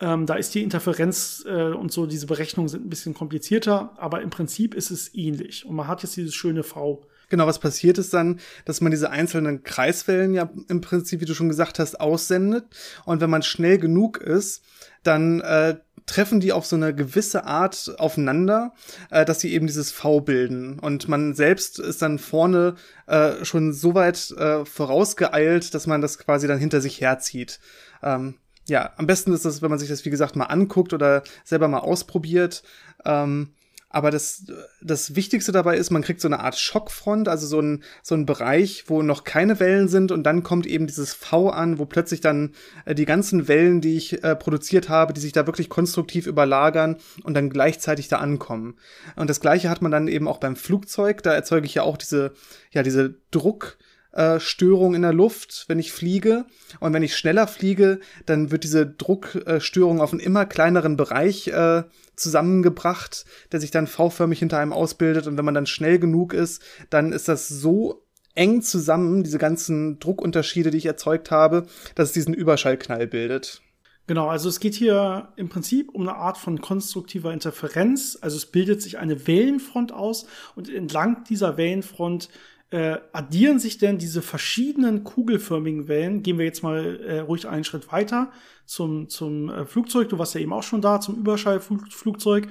[0.01, 4.23] Ähm, da ist die Interferenz äh, und so, diese Berechnungen sind ein bisschen komplizierter, aber
[4.23, 5.67] im Prinzip ist es ähnlich.
[5.67, 7.07] Und man hat jetzt dieses schöne V.
[7.29, 11.35] Genau, was passiert ist dann, dass man diese einzelnen Kreiswellen ja im Prinzip, wie du
[11.35, 12.65] schon gesagt hast, aussendet.
[13.05, 14.63] Und wenn man schnell genug ist,
[15.03, 18.73] dann äh, treffen die auf so eine gewisse Art aufeinander,
[19.11, 20.79] äh, dass sie eben dieses V bilden.
[20.79, 22.75] Und man selbst ist dann vorne
[23.07, 27.61] äh, schon so weit äh, vorausgeeilt, dass man das quasi dann hinter sich herzieht.
[28.03, 28.35] Ähm,
[28.67, 31.69] ja, am besten ist das, wenn man sich das, wie gesagt, mal anguckt oder selber
[31.69, 32.63] mal ausprobiert.
[33.05, 33.55] Ähm,
[33.95, 34.47] Aber das,
[34.83, 38.27] das Wichtigste dabei ist, man kriegt so eine Art Schockfront, also so ein, so ein
[38.27, 42.21] Bereich, wo noch keine Wellen sind und dann kommt eben dieses V an, wo plötzlich
[42.21, 42.55] dann
[42.87, 46.97] äh, die ganzen Wellen, die ich äh, produziert habe, die sich da wirklich konstruktiv überlagern
[47.23, 48.75] und dann gleichzeitig da ankommen.
[49.15, 51.97] Und das gleiche hat man dann eben auch beim Flugzeug, da erzeuge ich ja auch
[51.97, 52.33] diese,
[52.73, 53.79] ja, diese Druck,
[54.15, 56.47] äh, Störung in der Luft, wenn ich fliege.
[56.81, 61.83] Und wenn ich schneller fliege, dann wird diese Druckstörung auf einen immer kleineren Bereich äh,
[62.17, 65.27] zusammengebracht, der sich dann V-förmig hinter einem ausbildet.
[65.27, 69.99] Und wenn man dann schnell genug ist, dann ist das so eng zusammen, diese ganzen
[69.99, 73.63] Druckunterschiede, die ich erzeugt habe, dass es diesen Überschallknall bildet.
[74.07, 78.19] Genau, also es geht hier im Prinzip um eine Art von konstruktiver Interferenz.
[78.21, 82.29] Also es bildet sich eine Wellenfront aus und entlang dieser Wellenfront
[82.71, 86.23] äh, addieren sich denn diese verschiedenen kugelförmigen Wellen?
[86.23, 88.33] Gehen wir jetzt mal äh, ruhig einen Schritt weiter
[88.67, 90.09] zum, zum äh, Flugzeug.
[90.09, 92.49] Du warst ja eben auch schon da, zum Überschallflugzeug.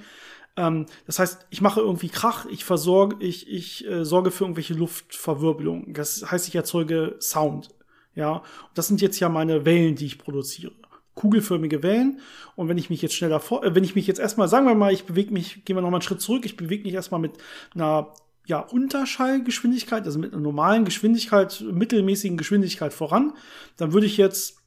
[0.56, 4.76] Ähm, das heißt, ich mache irgendwie Krach, ich versorge, ich, ich äh, sorge für irgendwelche
[4.76, 5.94] Luftverwirbelung.
[5.94, 7.70] Das heißt, ich erzeuge Sound.
[8.16, 8.44] Ja, und
[8.76, 10.72] das sind jetzt ja meine Wellen, die ich produziere
[11.16, 12.20] kugelförmige Wellen.
[12.56, 14.76] Und wenn ich mich jetzt schneller vor, äh, wenn ich mich jetzt erstmal, sagen wir
[14.76, 17.22] mal, ich bewege mich, gehen wir noch mal einen Schritt zurück, ich bewege mich erstmal
[17.22, 17.34] mit
[17.76, 18.14] einer
[18.46, 23.34] ja, Unterschallgeschwindigkeit, also mit einer normalen Geschwindigkeit, mittelmäßigen Geschwindigkeit voran,
[23.78, 24.58] dann würde ich jetzt,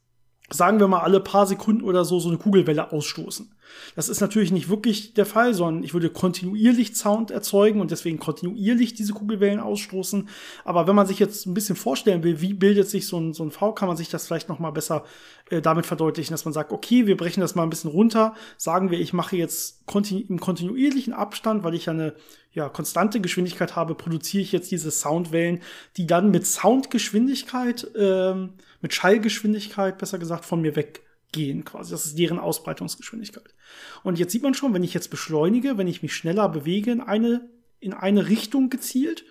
[0.51, 3.55] sagen wir mal, alle paar Sekunden oder so so eine Kugelwelle ausstoßen.
[3.95, 8.19] Das ist natürlich nicht wirklich der Fall, sondern ich würde kontinuierlich Sound erzeugen und deswegen
[8.19, 10.29] kontinuierlich diese Kugelwellen ausstoßen.
[10.65, 13.45] Aber wenn man sich jetzt ein bisschen vorstellen will, wie bildet sich so ein, so
[13.45, 15.05] ein V, kann man sich das vielleicht noch mal besser
[15.51, 18.35] äh, damit verdeutlichen, dass man sagt, okay, wir brechen das mal ein bisschen runter.
[18.57, 22.15] Sagen wir, ich mache jetzt kontinu im kontinuierlichen Abstand, weil ich ja eine
[22.53, 25.61] ja, konstante Geschwindigkeit habe, produziere ich jetzt diese Soundwellen,
[25.99, 31.03] die dann mit Soundgeschwindigkeit, ähm, mit Schallgeschwindigkeit, besser gesagt, von mir weg
[31.33, 31.91] gehen quasi.
[31.91, 33.55] Das ist deren Ausbreitungsgeschwindigkeit.
[34.03, 37.01] Und jetzt sieht man schon, wenn ich jetzt beschleunige, wenn ich mich schneller bewege in
[37.01, 37.49] eine,
[37.81, 39.25] in eine Richtung gezielt,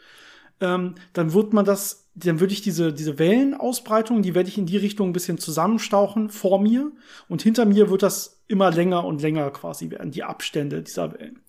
[0.61, 4.65] ähm, dann wird man das, dann würde ich diese, diese Wellenausbreitung, die werde ich in
[4.65, 6.91] die Richtung ein bisschen zusammenstauchen vor mir
[7.27, 11.41] und hinter mir wird das immer länger und länger quasi werden, die Abstände dieser Wellen.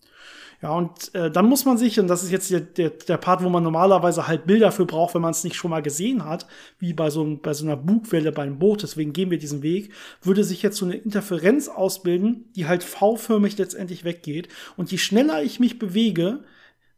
[0.61, 3.43] Ja, und äh, dann muss man sich, und das ist jetzt der, der, der Part,
[3.43, 6.47] wo man normalerweise halt Bilder für braucht, wenn man es nicht schon mal gesehen hat,
[6.79, 9.93] wie bei so, bei so einer Bugwelle beim Boot, deswegen gehen wir diesen Weg,
[10.23, 14.47] würde sich jetzt so eine Interferenz ausbilden, die halt V-förmig letztendlich weggeht.
[14.77, 16.43] Und je schneller ich mich bewege,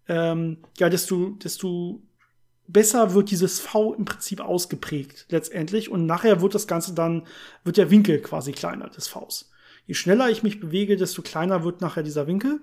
[0.08, 2.02] ähm, ja, desto, desto
[2.70, 5.90] besser wird dieses V im Prinzip ausgeprägt letztendlich.
[5.90, 7.28] Und nachher wird das Ganze dann,
[7.66, 9.52] wird der Winkel quasi kleiner des Vs.
[9.86, 12.62] Je schneller ich mich bewege, desto kleiner wird nachher dieser Winkel.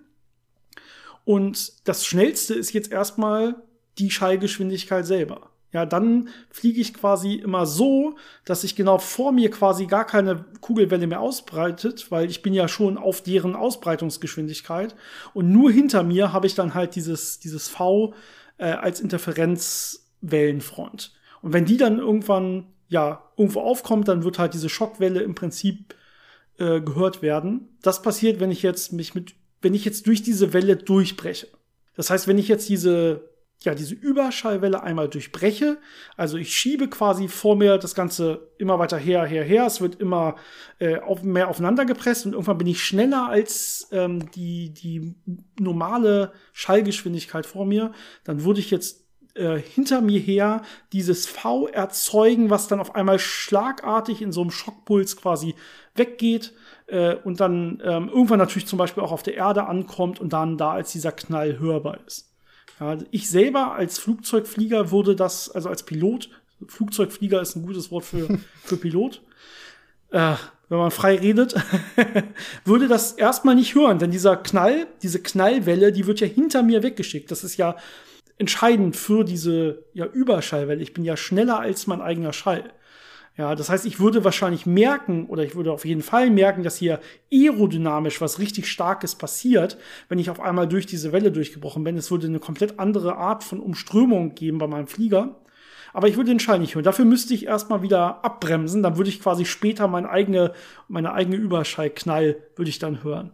[1.27, 3.57] Und das Schnellste ist jetzt erstmal
[3.99, 5.51] die Schallgeschwindigkeit selber.
[5.73, 10.45] Ja, dann fliege ich quasi immer so, dass sich genau vor mir quasi gar keine
[10.61, 14.95] Kugelwelle mehr ausbreitet, weil ich bin ja schon auf deren Ausbreitungsgeschwindigkeit.
[15.35, 18.15] Und nur hinter mir habe ich dann halt dieses, dieses V
[18.59, 21.13] äh, als Interferenzwellenfront.
[21.43, 25.97] Und wenn die dann irgendwann ja irgendwo aufkommt, dann wird halt diese Schockwelle im Prinzip
[26.59, 27.77] äh, gehört werden.
[27.83, 29.35] Das passiert, wenn ich jetzt mich mit
[29.67, 31.49] wenn ich jetzt durch diese Welle durchbreche.
[31.97, 33.29] Das heißt, wenn ich jetzt diese,
[33.63, 35.79] ja, diese Überschallwelle einmal durchbreche,
[36.17, 39.97] also ich schiebe quasi vor mir das Ganze immer weiter her, her, her, es wird
[39.97, 40.37] immer
[40.79, 45.17] äh, auf, mehr aufeinander gepresst und irgendwann bin ich schneller als ähm, die, die
[45.59, 47.91] normale Schallgeschwindigkeit vor mir,
[48.23, 53.19] dann würde ich jetzt äh, hinter mir her dieses V erzeugen, was dann auf einmal
[53.19, 55.57] schlagartig in so einem Schockpuls quasi
[55.97, 56.53] weggeht
[56.87, 60.57] äh, und dann ähm, irgendwann natürlich zum Beispiel auch auf der Erde ankommt und dann
[60.57, 62.33] da als dieser Knall hörbar ist.
[62.81, 66.31] Ja, ich selber als Flugzeugflieger würde das, also als Pilot,
[66.67, 69.23] Flugzeugflieger ist ein gutes Wort für, für Pilot,
[70.11, 70.35] äh,
[70.69, 71.55] wenn man frei redet,
[72.65, 76.83] würde das erstmal nicht hören, denn dieser Knall, diese Knallwelle, die wird ja hinter mir
[76.83, 77.31] weggeschickt.
[77.31, 77.77] Das ist ja
[78.39, 80.83] entscheidend für diese ja, Überschallwelle.
[80.83, 82.73] Ich bin ja schneller als mein eigener Schall.
[83.39, 86.77] Ja, das heißt, ich würde wahrscheinlich merken, oder ich würde auf jeden Fall merken, dass
[86.77, 89.77] hier aerodynamisch was richtig Starkes passiert,
[90.09, 91.99] wenn ich auf einmal durch diese Welle durchgebrochen bin.
[91.99, 95.37] Es würde eine komplett andere Art von Umströmung geben bei meinem Flieger.
[95.93, 96.85] Aber ich würde den Schall nicht hören.
[96.85, 98.83] Dafür müsste ich erstmal wieder abbremsen.
[98.83, 100.53] Dann würde ich quasi später meine eigene,
[100.89, 103.33] meine eigene Überschallknall würde ich dann hören.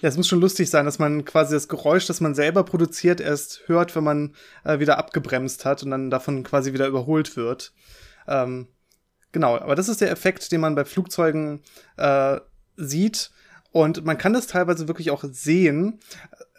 [0.00, 3.20] Ja, es muss schon lustig sein, dass man quasi das Geräusch, das man selber produziert,
[3.20, 7.72] erst hört, wenn man äh, wieder abgebremst hat und dann davon quasi wieder überholt wird.
[8.28, 8.68] Ähm,
[9.34, 11.60] Genau, aber das ist der Effekt, den man bei Flugzeugen
[11.96, 12.38] äh,
[12.76, 13.32] sieht.
[13.72, 15.98] Und man kann das teilweise wirklich auch sehen,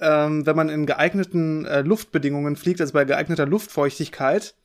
[0.01, 4.55] ähm, wenn man in geeigneten äh, Luftbedingungen fliegt, also bei geeigneter Luftfeuchtigkeit.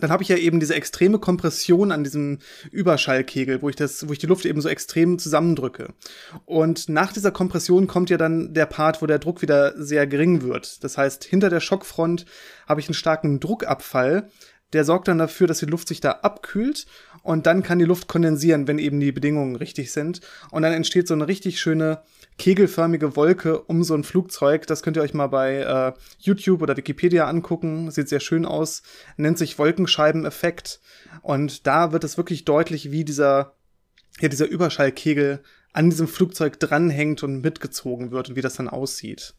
[0.00, 2.40] dann habe ich ja eben diese extreme Kompression an diesem
[2.72, 5.94] Überschallkegel, wo ich das, wo ich die Luft eben so extrem zusammendrücke.
[6.44, 10.42] Und nach dieser Kompression kommt ja dann der Part, wo der Druck wieder sehr gering
[10.42, 10.82] wird.
[10.82, 12.24] Das heißt, hinter der Schockfront
[12.66, 14.28] habe ich einen starken Druckabfall,
[14.72, 16.86] der sorgt dann dafür, dass die Luft sich da abkühlt
[17.28, 20.22] und dann kann die Luft kondensieren, wenn eben die Bedingungen richtig sind.
[20.50, 22.00] Und dann entsteht so eine richtig schöne
[22.38, 24.66] kegelförmige Wolke um so ein Flugzeug.
[24.66, 27.90] Das könnt ihr euch mal bei äh, YouTube oder Wikipedia angucken.
[27.90, 28.82] Sieht sehr schön aus.
[29.18, 30.80] Nennt sich Wolkenscheibeneffekt.
[31.20, 33.52] Und da wird es wirklich deutlich, wie dieser,
[34.20, 35.42] ja, dieser Überschallkegel
[35.74, 39.34] an diesem Flugzeug dranhängt und mitgezogen wird und wie das dann aussieht.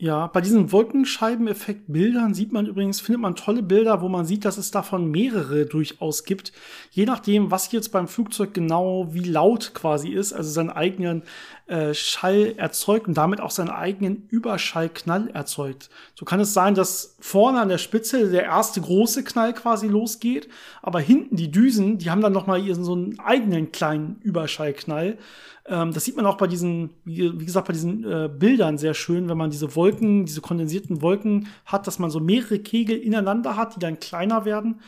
[0.00, 4.56] Ja, bei diesen Wolkenscheibeneffekt-Bildern sieht man übrigens, findet man tolle Bilder, wo man sieht, dass
[4.56, 6.52] es davon mehrere durchaus gibt.
[6.92, 11.24] Je nachdem, was jetzt beim Flugzeug genau wie laut quasi ist, also seinen eigenen
[11.66, 15.90] äh, Schall erzeugt und damit auch seinen eigenen Überschallknall erzeugt.
[16.14, 20.48] So kann es sein, dass vorne an der Spitze der erste große Knall quasi losgeht,
[20.80, 25.18] aber hinten die Düsen, die haben dann noch mal ihren so einen eigenen kleinen Überschallknall.
[25.68, 28.94] Ähm, das sieht man auch bei diesen, wie, wie gesagt, bei diesen äh, Bildern sehr
[28.94, 33.56] schön, wenn man diese Wolken, diese kondensierten Wolken hat, dass man so mehrere Kegel ineinander
[33.56, 34.80] hat, die dann kleiner werden.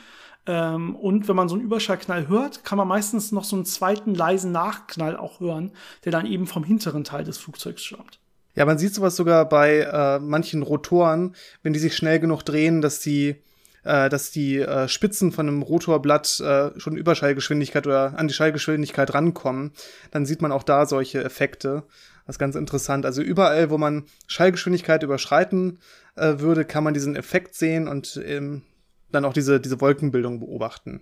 [0.47, 4.15] Ähm, und wenn man so einen Überschallknall hört, kann man meistens noch so einen zweiten
[4.15, 5.73] leisen Nachknall auch hören,
[6.05, 8.19] der dann eben vom hinteren Teil des Flugzeugs stammt.
[8.55, 12.81] Ja, man sieht sowas sogar bei äh, manchen Rotoren, wenn die sich schnell genug drehen,
[12.81, 13.37] dass die
[13.85, 19.15] äh, dass die äh, Spitzen von einem Rotorblatt äh, schon Überschallgeschwindigkeit oder an die Schallgeschwindigkeit
[19.15, 19.73] rankommen,
[20.11, 21.85] dann sieht man auch da solche Effekte.
[22.27, 23.07] Das ist ganz interessant.
[23.07, 25.79] Also überall, wo man Schallgeschwindigkeit überschreiten
[26.17, 28.63] äh, würde, kann man diesen Effekt sehen und ähm,
[29.11, 31.01] dann auch diese, diese Wolkenbildung beobachten.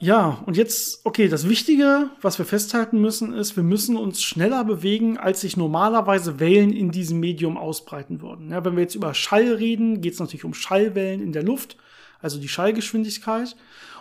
[0.00, 4.62] Ja, und jetzt, okay, das Wichtige, was wir festhalten müssen, ist, wir müssen uns schneller
[4.64, 8.50] bewegen, als sich normalerweise Wellen in diesem Medium ausbreiten würden.
[8.52, 11.76] Ja, wenn wir jetzt über Schall reden, geht es natürlich um Schallwellen in der Luft
[12.20, 13.56] also die Schallgeschwindigkeit.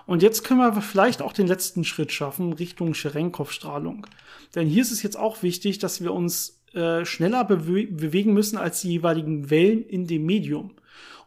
[0.05, 4.07] Und jetzt können wir vielleicht auch den letzten Schritt schaffen Richtung Cherenkov-Strahlung.
[4.55, 8.57] Denn hier ist es jetzt auch wichtig, dass wir uns äh, schneller bewe bewegen müssen
[8.57, 10.71] als die jeweiligen Wellen in dem Medium.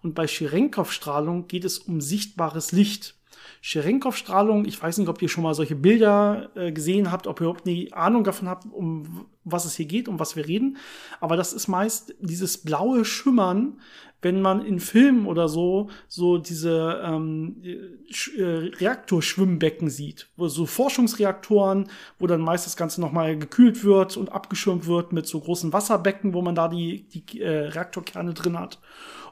[0.03, 3.17] Und bei Cherenkov-Strahlung geht es um sichtbares Licht.
[3.63, 7.45] Cherenkov-Strahlung, ich weiß nicht, ob ihr schon mal solche Bilder äh, gesehen habt, ob ihr
[7.45, 10.79] überhaupt eine Ahnung davon habt, um was es hier geht, um was wir reden.
[11.21, 13.79] Aber das ist meist dieses blaue Schimmern,
[14.23, 17.63] wenn man in Filmen oder so so diese ähm,
[18.37, 24.33] äh, Reaktorschwimmbecken sieht, wo so Forschungsreaktoren, wo dann meist das Ganze nochmal gekühlt wird und
[24.33, 28.79] abgeschirmt wird mit so großen Wasserbecken, wo man da die, die äh, Reaktorkerne drin hat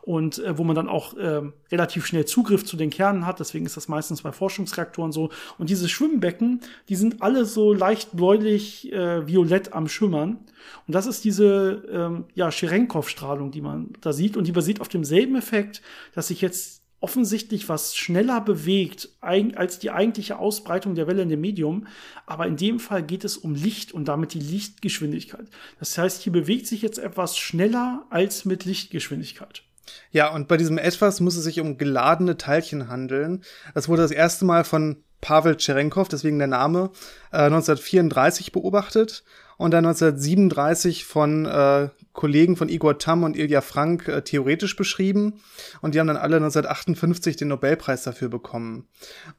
[0.08, 3.40] und äh, wo man dann auch äh, relativ schnell Zugriff zu den Kernen hat.
[3.40, 5.28] Deswegen ist das meistens bei Forschungsreaktoren so.
[5.58, 10.38] Und diese Schwimmbecken, die sind alle so leicht bläulich äh, violett am Schimmern.
[10.86, 14.38] Und das ist diese ähm, ja, Cherenkov-Strahlung, die man da sieht.
[14.38, 15.82] Und die basiert auf demselben Effekt,
[16.14, 21.42] dass sich jetzt offensichtlich was schneller bewegt als die eigentliche Ausbreitung der Welle in dem
[21.42, 21.86] Medium.
[22.24, 25.48] Aber in dem Fall geht es um Licht und damit die Lichtgeschwindigkeit.
[25.78, 29.67] Das heißt, hier bewegt sich jetzt etwas schneller als mit Lichtgeschwindigkeit.
[30.10, 33.42] Ja, und bei diesem Etwas muss es sich um geladene Teilchen handeln.
[33.74, 36.90] Das wurde das erste Mal von Pavel Cherenkov, deswegen der Name,
[37.32, 39.24] äh, 1934 beobachtet
[39.58, 45.40] und dann 1937 von äh, Kollegen von Igor Tamm und Ilja Frank äh, theoretisch beschrieben
[45.82, 48.86] und die haben dann alle 1958 den Nobelpreis dafür bekommen.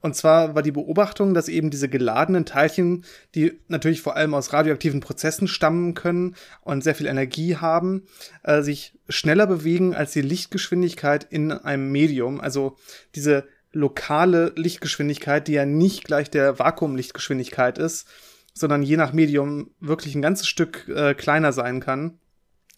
[0.01, 4.53] Und zwar war die Beobachtung, dass eben diese geladenen Teilchen, die natürlich vor allem aus
[4.53, 8.03] radioaktiven Prozessen stammen können und sehr viel Energie haben,
[8.43, 12.41] äh, sich schneller bewegen als die Lichtgeschwindigkeit in einem Medium.
[12.41, 12.75] Also
[13.15, 18.07] diese lokale Lichtgeschwindigkeit, die ja nicht gleich der Vakuumlichtgeschwindigkeit ist,
[18.53, 22.19] sondern je nach Medium wirklich ein ganzes Stück äh, kleiner sein kann.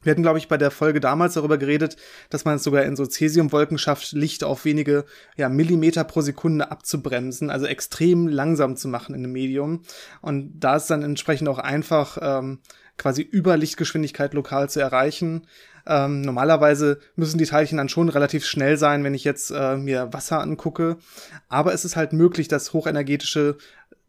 [0.03, 1.95] Wir hatten, glaube ich, bei der Folge damals darüber geredet,
[2.29, 5.05] dass man es sogar in so Cäsiumwolken schafft, Licht auf wenige
[5.37, 9.83] ja, Millimeter pro Sekunde abzubremsen, also extrem langsam zu machen in einem Medium.
[10.21, 12.59] Und da ist dann entsprechend auch einfach ähm,
[12.97, 15.47] quasi über Lichtgeschwindigkeit lokal zu erreichen.
[15.85, 20.13] Ähm, normalerweise müssen die Teilchen dann schon relativ schnell sein, wenn ich jetzt äh, mir
[20.13, 20.97] Wasser angucke.
[21.47, 23.57] Aber es ist halt möglich, dass hochenergetische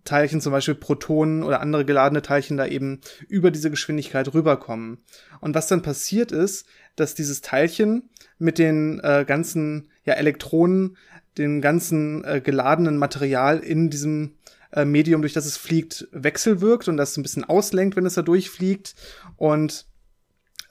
[0.05, 4.99] Teilchen, zum Beispiel Protonen oder andere geladene Teilchen, da eben über diese Geschwindigkeit rüberkommen.
[5.41, 10.97] Und was dann passiert ist, dass dieses Teilchen mit den äh, ganzen ja, Elektronen,
[11.38, 14.35] dem ganzen äh, geladenen Material in diesem
[14.72, 18.22] äh, Medium, durch das es fliegt, wechselwirkt und das ein bisschen auslenkt, wenn es da
[18.22, 18.95] durchfliegt.
[19.37, 19.87] Und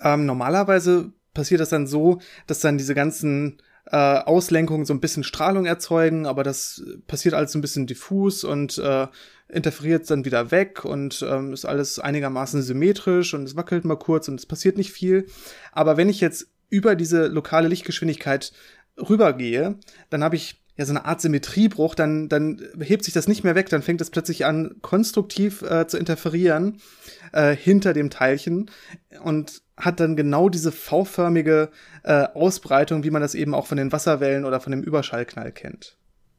[0.02, 5.24] ähm, normalerweise passiert das dann so, dass dann diese ganzen äh, Auslenkungen so ein bisschen
[5.24, 9.08] Strahlung erzeugen, aber das passiert alles so ein bisschen diffus und äh,
[9.50, 14.28] interferiert dann wieder weg und ähm, ist alles einigermaßen symmetrisch und es wackelt mal kurz
[14.28, 15.26] und es passiert nicht viel.
[15.72, 18.54] Aber wenn ich jetzt über diese lokale Lichtgeschwindigkeit
[18.98, 19.78] rübergehe,
[20.10, 23.56] dann habe ich ja, so eine Art Symmetriebruch, dann, dann hebt sich das nicht mehr
[23.56, 26.82] weg, dann fängt es plötzlich an, konstruktiv äh, zu interferieren
[27.34, 28.72] äh, hinter dem Teilchen
[29.24, 31.70] und hat dann genau diese V-förmige
[32.04, 35.98] äh, Ausbreitung, wie man das eben auch von den Wasserwellen oder von dem Überschallknall kennt.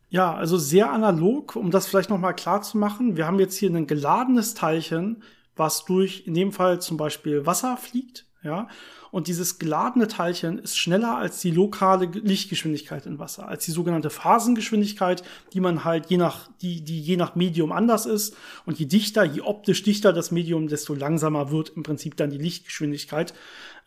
[0.08, 3.16] Ja, also sehr analog, um das vielleicht nochmal klar zu machen.
[3.16, 5.22] Wir haben jetzt hier ein geladenes Teilchen,
[5.56, 8.68] was durch in dem Fall zum Beispiel Wasser fliegt, ja.
[9.10, 14.08] Und dieses geladene Teilchen ist schneller als die lokale Lichtgeschwindigkeit in Wasser, als die sogenannte
[14.08, 15.22] Phasengeschwindigkeit,
[15.52, 18.34] die man halt je nach, die, die je nach Medium anders ist.
[18.64, 22.38] Und je dichter, je optisch dichter das Medium, desto langsamer wird im Prinzip dann die
[22.38, 23.34] Lichtgeschwindigkeit.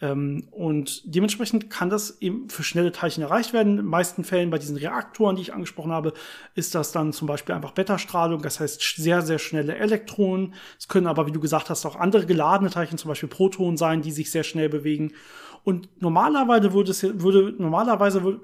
[0.01, 3.71] Ähm, und dementsprechend kann das eben für schnelle Teilchen erreicht werden.
[3.71, 6.13] In den meisten Fällen bei diesen Reaktoren, die ich angesprochen habe,
[6.53, 10.53] ist das dann zum Beispiel einfach Beta-Strahlung, das heißt sehr, sehr schnelle Elektronen.
[10.77, 14.01] Es können aber, wie du gesagt hast, auch andere geladene Teilchen, zum Beispiel Protonen sein,
[14.01, 15.13] die sich sehr schnell bewegen.
[15.63, 18.41] Und normalerweise würde es, würde, normalerweise würde,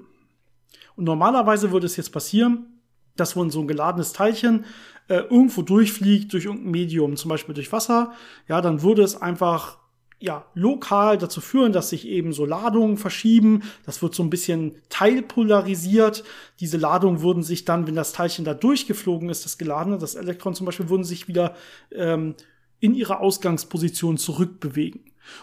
[0.96, 2.80] und normalerweise würde es jetzt passieren,
[3.16, 4.64] dass wenn so ein geladenes Teilchen
[5.08, 8.12] äh, irgendwo durchfliegt, durch irgendein Medium, zum Beispiel durch Wasser,
[8.48, 9.81] ja, dann würde es einfach
[10.22, 13.64] ja, lokal dazu führen, dass sich eben so Ladungen verschieben.
[13.84, 16.22] Das wird so ein bisschen teilpolarisiert.
[16.60, 20.54] Diese Ladungen würden sich dann, wenn das Teilchen da durchgeflogen ist, das geladene, das Elektron
[20.54, 21.56] zum Beispiel, würden sich wieder
[21.90, 22.36] ähm,
[22.78, 25.00] in ihre Ausgangsposition zurückbewegen.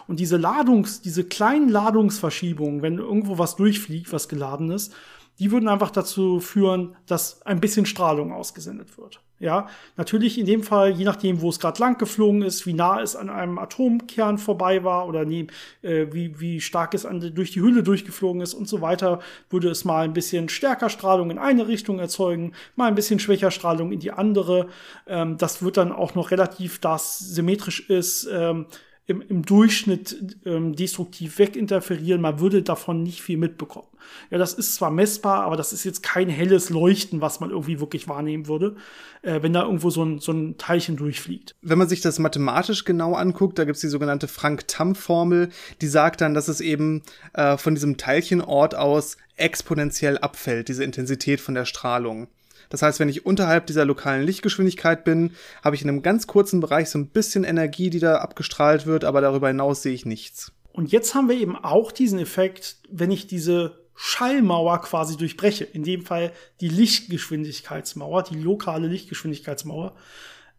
[0.08, 4.94] Und diese Ladungs, diese kleinen Ladungsverschiebungen, wenn irgendwo was durchfliegt, was geladen ist,
[5.38, 9.20] die würden einfach dazu führen, dass ein bisschen Strahlung ausgesendet wird.
[9.40, 13.00] Ja, natürlich in dem Fall, je nachdem, wo es gerade lang geflogen ist, wie nah
[13.00, 15.46] es an einem Atomkern vorbei war oder nee,
[15.80, 19.70] äh, wie, wie stark es an, durch die Hülle durchgeflogen ist und so weiter, würde
[19.70, 23.92] es mal ein bisschen stärker Strahlung in eine Richtung erzeugen, mal ein bisschen schwächer Strahlung
[23.92, 24.68] in die andere.
[25.06, 28.66] Ähm, das wird dann auch noch relativ, da es symmetrisch ist, ähm,
[29.10, 32.20] im, im Durchschnitt ähm, destruktiv weginterferieren.
[32.20, 33.88] Man würde davon nicht viel mitbekommen.
[34.30, 37.80] Ja, das ist zwar messbar, aber das ist jetzt kein helles Leuchten, was man irgendwie
[37.80, 38.76] wirklich wahrnehmen würde,
[39.22, 41.56] äh, wenn da irgendwo so ein, so ein Teilchen durchfliegt.
[41.60, 45.50] Wenn man sich das mathematisch genau anguckt, da gibt's die sogenannte Frank-Tamm-Formel,
[45.80, 47.02] die sagt dann, dass es eben
[47.32, 52.28] äh, von diesem Teilchenort aus exponentiell abfällt, diese Intensität von der Strahlung.
[52.70, 56.60] Das heißt, wenn ich unterhalb dieser lokalen Lichtgeschwindigkeit bin, habe ich in einem ganz kurzen
[56.60, 60.52] Bereich so ein bisschen Energie, die da abgestrahlt wird, aber darüber hinaus sehe ich nichts.
[60.72, 65.82] Und jetzt haben wir eben auch diesen Effekt, wenn ich diese Schallmauer quasi durchbreche, in
[65.82, 69.94] dem Fall die Lichtgeschwindigkeitsmauer, die lokale Lichtgeschwindigkeitsmauer,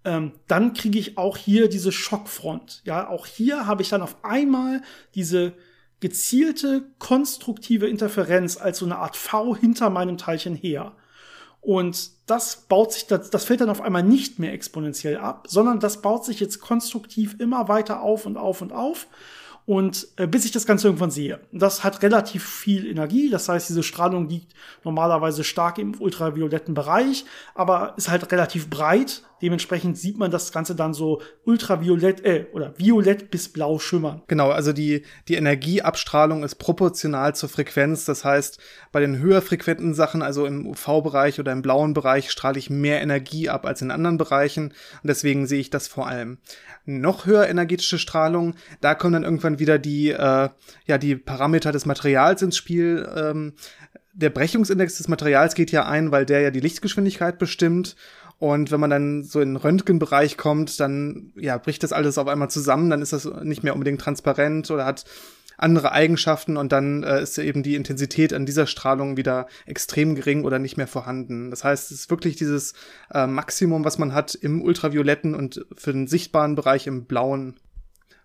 [0.03, 2.81] ähm, dann kriege ich auch hier diese Schockfront.
[2.85, 4.81] Ja, auch hier habe ich dann auf einmal
[5.15, 5.53] diese
[6.01, 10.93] gezielte konstruktive Interferenz als so eine Art V hinter meinem Teilchen her.
[11.61, 15.79] Und das baut sich, das, das fällt dann auf einmal nicht mehr exponentiell ab, sondern
[15.79, 19.07] das baut sich jetzt konstruktiv immer weiter auf und auf und auf
[19.65, 21.39] und äh, bis ich das Ganze irgendwann sehe.
[21.51, 24.53] Das hat relativ viel Energie, das heißt, diese Strahlung liegt
[24.83, 29.23] normalerweise stark im ultravioletten Bereich, aber ist halt relativ breit.
[29.41, 34.21] Dementsprechend sieht man das Ganze dann so ultraviolett äh, oder violett bis blau schimmern.
[34.27, 38.05] Genau, also die, die Energieabstrahlung ist proportional zur Frequenz.
[38.05, 38.59] Das heißt,
[38.91, 43.01] bei den höher frequenten Sachen, also im UV-Bereich oder im blauen Bereich, strahle ich mehr
[43.01, 44.65] Energie ab als in anderen Bereichen.
[44.65, 46.37] Und deswegen sehe ich das vor allem
[46.85, 48.55] noch höher energetische Strahlung.
[48.79, 50.49] Da kommen dann irgendwann wieder die, äh,
[50.85, 53.07] ja, die Parameter des Materials ins Spiel.
[53.15, 53.53] Ähm,
[54.13, 57.95] der Brechungsindex des Materials geht ja ein, weil der ja die Lichtgeschwindigkeit bestimmt.
[58.39, 62.27] Und wenn man dann so in den Röntgenbereich kommt, dann ja, bricht das alles auf
[62.27, 65.05] einmal zusammen, dann ist das nicht mehr unbedingt transparent oder hat
[65.61, 70.43] andere Eigenschaften und dann äh, ist eben die Intensität an dieser Strahlung wieder extrem gering
[70.43, 71.51] oder nicht mehr vorhanden.
[71.51, 72.73] Das heißt, es ist wirklich dieses
[73.13, 77.57] äh, Maximum, was man hat im ultravioletten und für den sichtbaren Bereich im blauen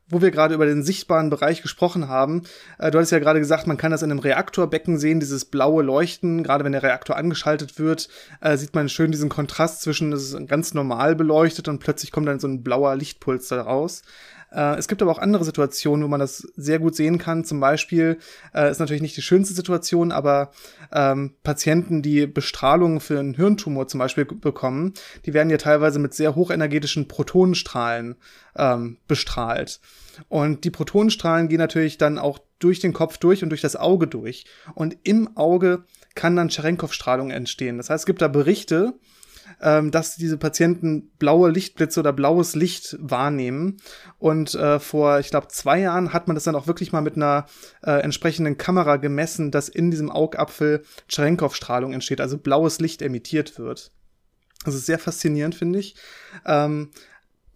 [0.09, 2.43] wo wir gerade über den sichtbaren Bereich gesprochen haben,
[2.79, 5.83] äh, du hattest ja gerade gesagt, man kann das in einem Reaktorbecken sehen, dieses blaue
[5.83, 6.43] Leuchten.
[6.43, 8.09] Gerade wenn der Reaktor angeschaltet wird,
[8.41, 12.29] äh, sieht man schön diesen Kontrast zwischen, es ist ganz normal beleuchtet und plötzlich kommt
[12.29, 14.03] dann so ein blauer Lichtpuls da raus.
[14.53, 17.45] Äh, es gibt aber auch andere Situationen, wo man das sehr gut sehen kann.
[17.45, 18.19] Zum Beispiel
[18.55, 20.51] äh, ist natürlich nicht die schönste Situation, aber
[20.93, 24.95] ähm, Patienten, die Bestrahlung für einen Hirntumor zum Beispiel bekommen,
[25.25, 28.17] die werden ja teilweise mit sehr hochenergetischen Protonenstrahlen
[28.57, 29.81] ähm, bestrahlt.
[30.29, 34.07] Und die Protonenstrahlen gehen natürlich dann auch durch den Kopf durch und durch das Auge
[34.07, 34.47] durch.
[34.75, 35.85] Und im Auge
[36.15, 37.77] kann dann Cherenkov-Strahlung entstehen.
[37.77, 38.95] Das heißt, es gibt da Berichte,
[39.61, 43.79] ähm, dass diese Patienten blaue Lichtblitze oder blaues Licht wahrnehmen.
[44.19, 47.17] Und äh, vor, ich glaube, zwei Jahren hat man das dann auch wirklich mal mit
[47.17, 47.47] einer
[47.83, 53.93] äh, entsprechenden Kamera gemessen, dass in diesem Augapfel Cherenkov-Strahlung entsteht, also blaues Licht emittiert wird.
[54.65, 55.95] Das ist sehr faszinierend, finde ich.
[56.45, 56.91] Ähm,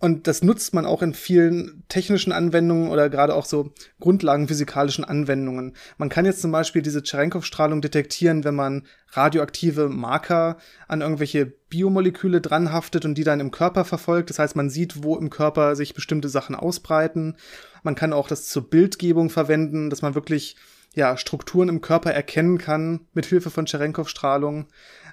[0.00, 5.76] Und das nutzt man auch in vielen technischen Anwendungen oder gerade auch so grundlagenphysikalischen Anwendungen.
[5.98, 10.56] Man kann jetzt zum Beispiel diese Cherenkov-Strahlung detektieren, wenn man radioaktive Marker
[10.88, 14.30] an irgendwelche Biomoleküle dranhaftet und die dann im Körper verfolgt.
[14.30, 17.36] Das heißt, man sieht, wo im Körper sich bestimmte Sachen ausbreiten.
[17.82, 20.56] Man kann auch das zur Bildgebung verwenden, dass man wirklich
[20.94, 24.66] ja, Strukturen im Körper erkennen kann mit Hilfe von Cherenkov-Strahlung.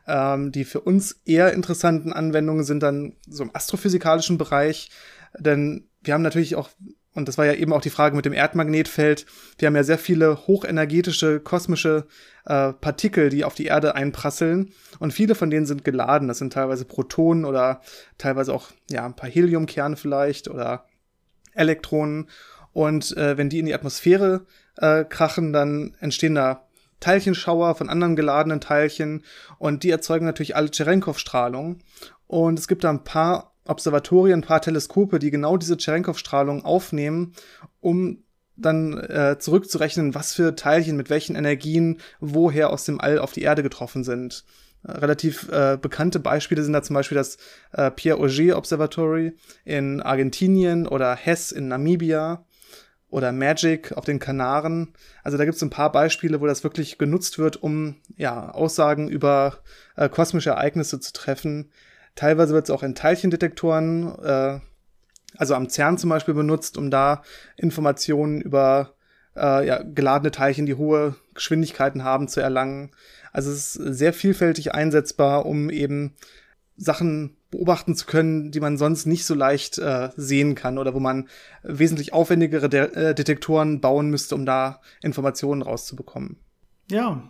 [0.07, 4.89] Ähm, die für uns eher interessanten Anwendungen sind dann so im astrophysikalischen Bereich,
[5.37, 6.69] denn wir haben natürlich auch
[7.17, 9.25] und das war ja eben auch die Frage mit dem Erdmagnetfeld.
[9.57, 12.05] Wir haben ja sehr viele hochenergetische kosmische
[12.45, 14.71] äh, Partikel, die auf die Erde einprasseln.
[14.99, 16.27] Und viele von denen sind geladen.
[16.27, 17.81] Das sind teilweise Protonen oder
[18.19, 20.85] teilweise auch ja ein paar Heliumkerne vielleicht oder
[21.55, 22.29] Elektronen.
[22.71, 24.45] Und äh, wenn die in die Atmosphäre
[24.75, 26.66] äh, krachen, dann entstehen da
[26.99, 29.23] Teilchenschauer von anderen geladenen Teilchen
[29.59, 31.79] und die erzeugen natürlich alle Cherenkov-Strahlung.
[32.27, 37.33] Und es gibt da ein paar Observatorien, ein paar Teleskope, die genau diese Cherenkov-Strahlung aufnehmen,
[37.79, 38.23] um
[38.55, 43.43] dann äh, zurückzurechnen, was für Teilchen mit welchen Energien woher aus dem All auf die
[43.43, 44.43] Erde getroffen sind.
[44.83, 47.37] Relativ äh, bekannte Beispiele sind da zum Beispiel das
[47.73, 49.33] äh, Pierre Auger Observatory
[49.65, 52.45] in Argentinien oder Hess in Namibia
[53.09, 54.93] oder Magic auf den Kanaren.
[55.23, 59.07] Also da gibt es ein paar Beispiele, wo das wirklich genutzt wird, um ja Aussagen
[59.07, 59.59] über
[59.95, 61.71] äh, kosmische Ereignisse zu treffen.
[62.15, 64.59] Teilweise wird es auch in Teilchendetektoren, äh,
[65.37, 67.21] also am CERN zum Beispiel benutzt, um da
[67.55, 68.95] Informationen über
[69.35, 72.91] äh, ja, geladene Teilchen, die hohe Geschwindigkeiten haben, zu erlangen.
[73.31, 76.15] Also es ist sehr vielfältig einsetzbar, um eben
[76.75, 80.99] Sachen beobachten zu können, die man sonst nicht so leicht äh, sehen kann oder wo
[80.99, 81.27] man
[81.63, 86.37] wesentlich aufwendigere De äh, Detektoren bauen müsste, um da Informationen rauszubekommen.
[86.89, 87.23] Ja,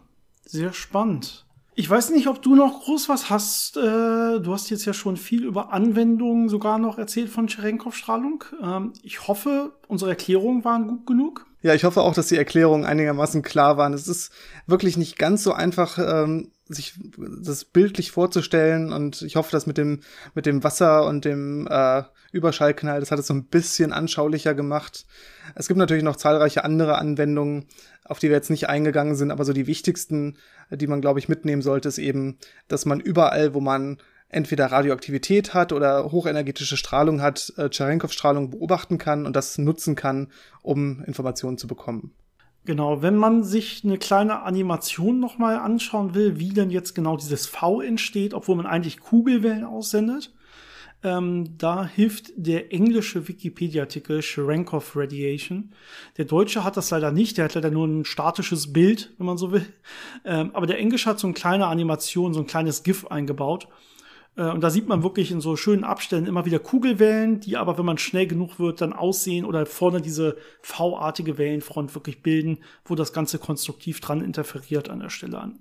[0.45, 1.45] sehr spannend.
[1.79, 3.77] Ich weiß nicht, ob du noch groß was hast.
[3.77, 8.43] Äh, du hast jetzt ja schon viel über Anwendungen sogar noch erzählt von Cherenkov-Strahlung.
[8.63, 11.46] Ähm, ich hoffe, unsere Erklärungen waren gut genug.
[11.61, 13.93] Ja, ich hoffe auch, dass die Erklärungen einigermaßen klar waren.
[13.93, 14.31] Es ist
[14.67, 19.77] wirklich nicht ganz so einfach, ähm, sich das bildlich vorzustellen und ich hoffe, dass mit
[19.77, 20.01] dem
[20.33, 25.05] mit dem Wasser und dem äh, Überschallknall, das hat es so ein bisschen anschaulicher gemacht.
[25.55, 27.67] Es gibt natürlich noch zahlreiche andere Anwendungen,
[28.03, 30.37] auf die wir jetzt nicht eingegangen sind, aber so die wichtigsten,
[30.69, 32.37] die man glaube ich mitnehmen sollte, ist eben,
[32.67, 33.97] dass man überall, wo man
[34.29, 40.31] entweder Radioaktivität hat oder hochenergetische Strahlung hat, äh, Cherenkov-Strahlung beobachten kann und das nutzen kann,
[40.61, 42.13] um Informationen zu bekommen.
[42.65, 47.47] Genau, wenn man sich eine kleine Animation nochmal anschauen will, wie denn jetzt genau dieses
[47.47, 50.33] V entsteht, obwohl man eigentlich Kugelwellen aussendet,
[51.01, 55.71] ähm, da hilft der englische Wikipedia-Artikel Cherenkov Radiation.
[56.17, 59.37] Der deutsche hat das leider nicht, der hat leider nur ein statisches Bild, wenn man
[59.37, 59.65] so will.
[60.25, 63.69] Ähm, aber der englische hat so eine kleine Animation, so ein kleines GIF eingebaut.
[64.37, 67.77] Äh, und da sieht man wirklich in so schönen Abständen immer wieder Kugelwellen, die aber,
[67.77, 72.95] wenn man schnell genug wird, dann aussehen oder vorne diese V-artige Wellenfront wirklich bilden, wo
[72.95, 75.59] das Ganze konstruktiv dran interferiert an der Stelle an.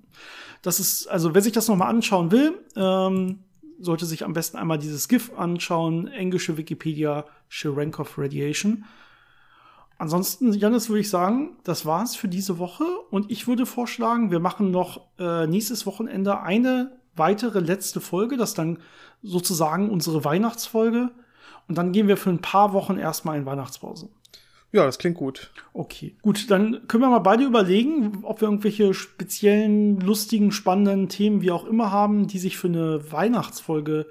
[0.61, 3.39] Das ist, also wer sich das nochmal anschauen will, ähm,
[3.79, 8.85] sollte sich am besten einmal dieses GIF anschauen, englische Wikipedia, Cherenkov Radiation.
[9.99, 14.39] Ansonsten, Janis, würde ich sagen, das war's für diese Woche und ich würde vorschlagen, wir
[14.39, 18.79] machen noch äh, nächstes Wochenende eine weitere letzte Folge, das ist dann
[19.23, 21.11] sozusagen unsere Weihnachtsfolge.
[21.67, 24.09] Und dann gehen wir für ein paar Wochen erstmal in Weihnachtspause.
[24.71, 25.51] Ja, das klingt gut.
[25.73, 31.41] Okay, gut, dann können wir mal beide überlegen, ob wir irgendwelche speziellen, lustigen, spannenden Themen
[31.41, 34.07] wie auch immer haben, die sich für eine Weihnachtsfolge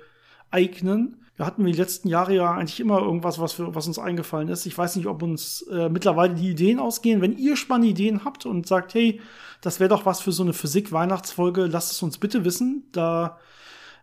[0.50, 1.25] eignen.
[1.36, 4.64] Wir hatten die letzten Jahre ja eigentlich immer irgendwas, was, für, was uns eingefallen ist.
[4.64, 7.20] Ich weiß nicht, ob uns äh, mittlerweile die Ideen ausgehen.
[7.20, 9.20] Wenn ihr spannende Ideen habt und sagt, hey,
[9.60, 12.84] das wäre doch was für so eine Physik-Weihnachtsfolge, lasst es uns bitte wissen.
[12.92, 13.38] Da,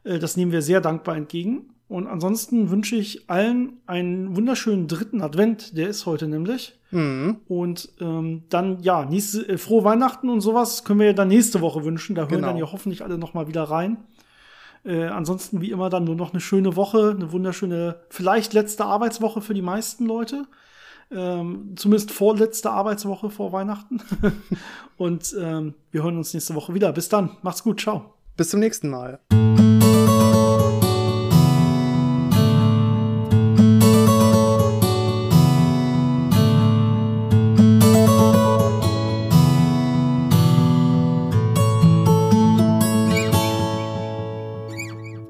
[0.04, 1.74] äh, das nehmen wir sehr dankbar entgegen.
[1.88, 6.80] Und ansonsten wünsche ich allen einen wunderschönen dritten Advent, der ist heute nämlich.
[6.92, 7.38] Mhm.
[7.48, 11.62] Und ähm, dann, ja, nächste, äh, frohe Weihnachten und sowas können wir ja dann nächste
[11.62, 12.16] Woche wünschen.
[12.16, 12.48] Da hören genau.
[12.48, 13.98] dann ja hoffentlich alle noch mal wieder rein.
[14.86, 19.42] Äh, ansonsten wie immer dann nur noch eine schöne Woche, eine wunderschöne, vielleicht letzte Arbeitswoche
[19.42, 20.46] für die meisten Leute.
[21.12, 24.02] Ähm, zumindest vorletzte Arbeitswoche vor Weihnachten.
[24.98, 26.92] Und ähm, wir hören uns nächste Woche wieder.
[26.92, 27.38] Bis dann.
[27.42, 27.82] Macht's gut.
[27.82, 28.14] Ciao.
[28.36, 29.20] Bis zum nächsten Mal.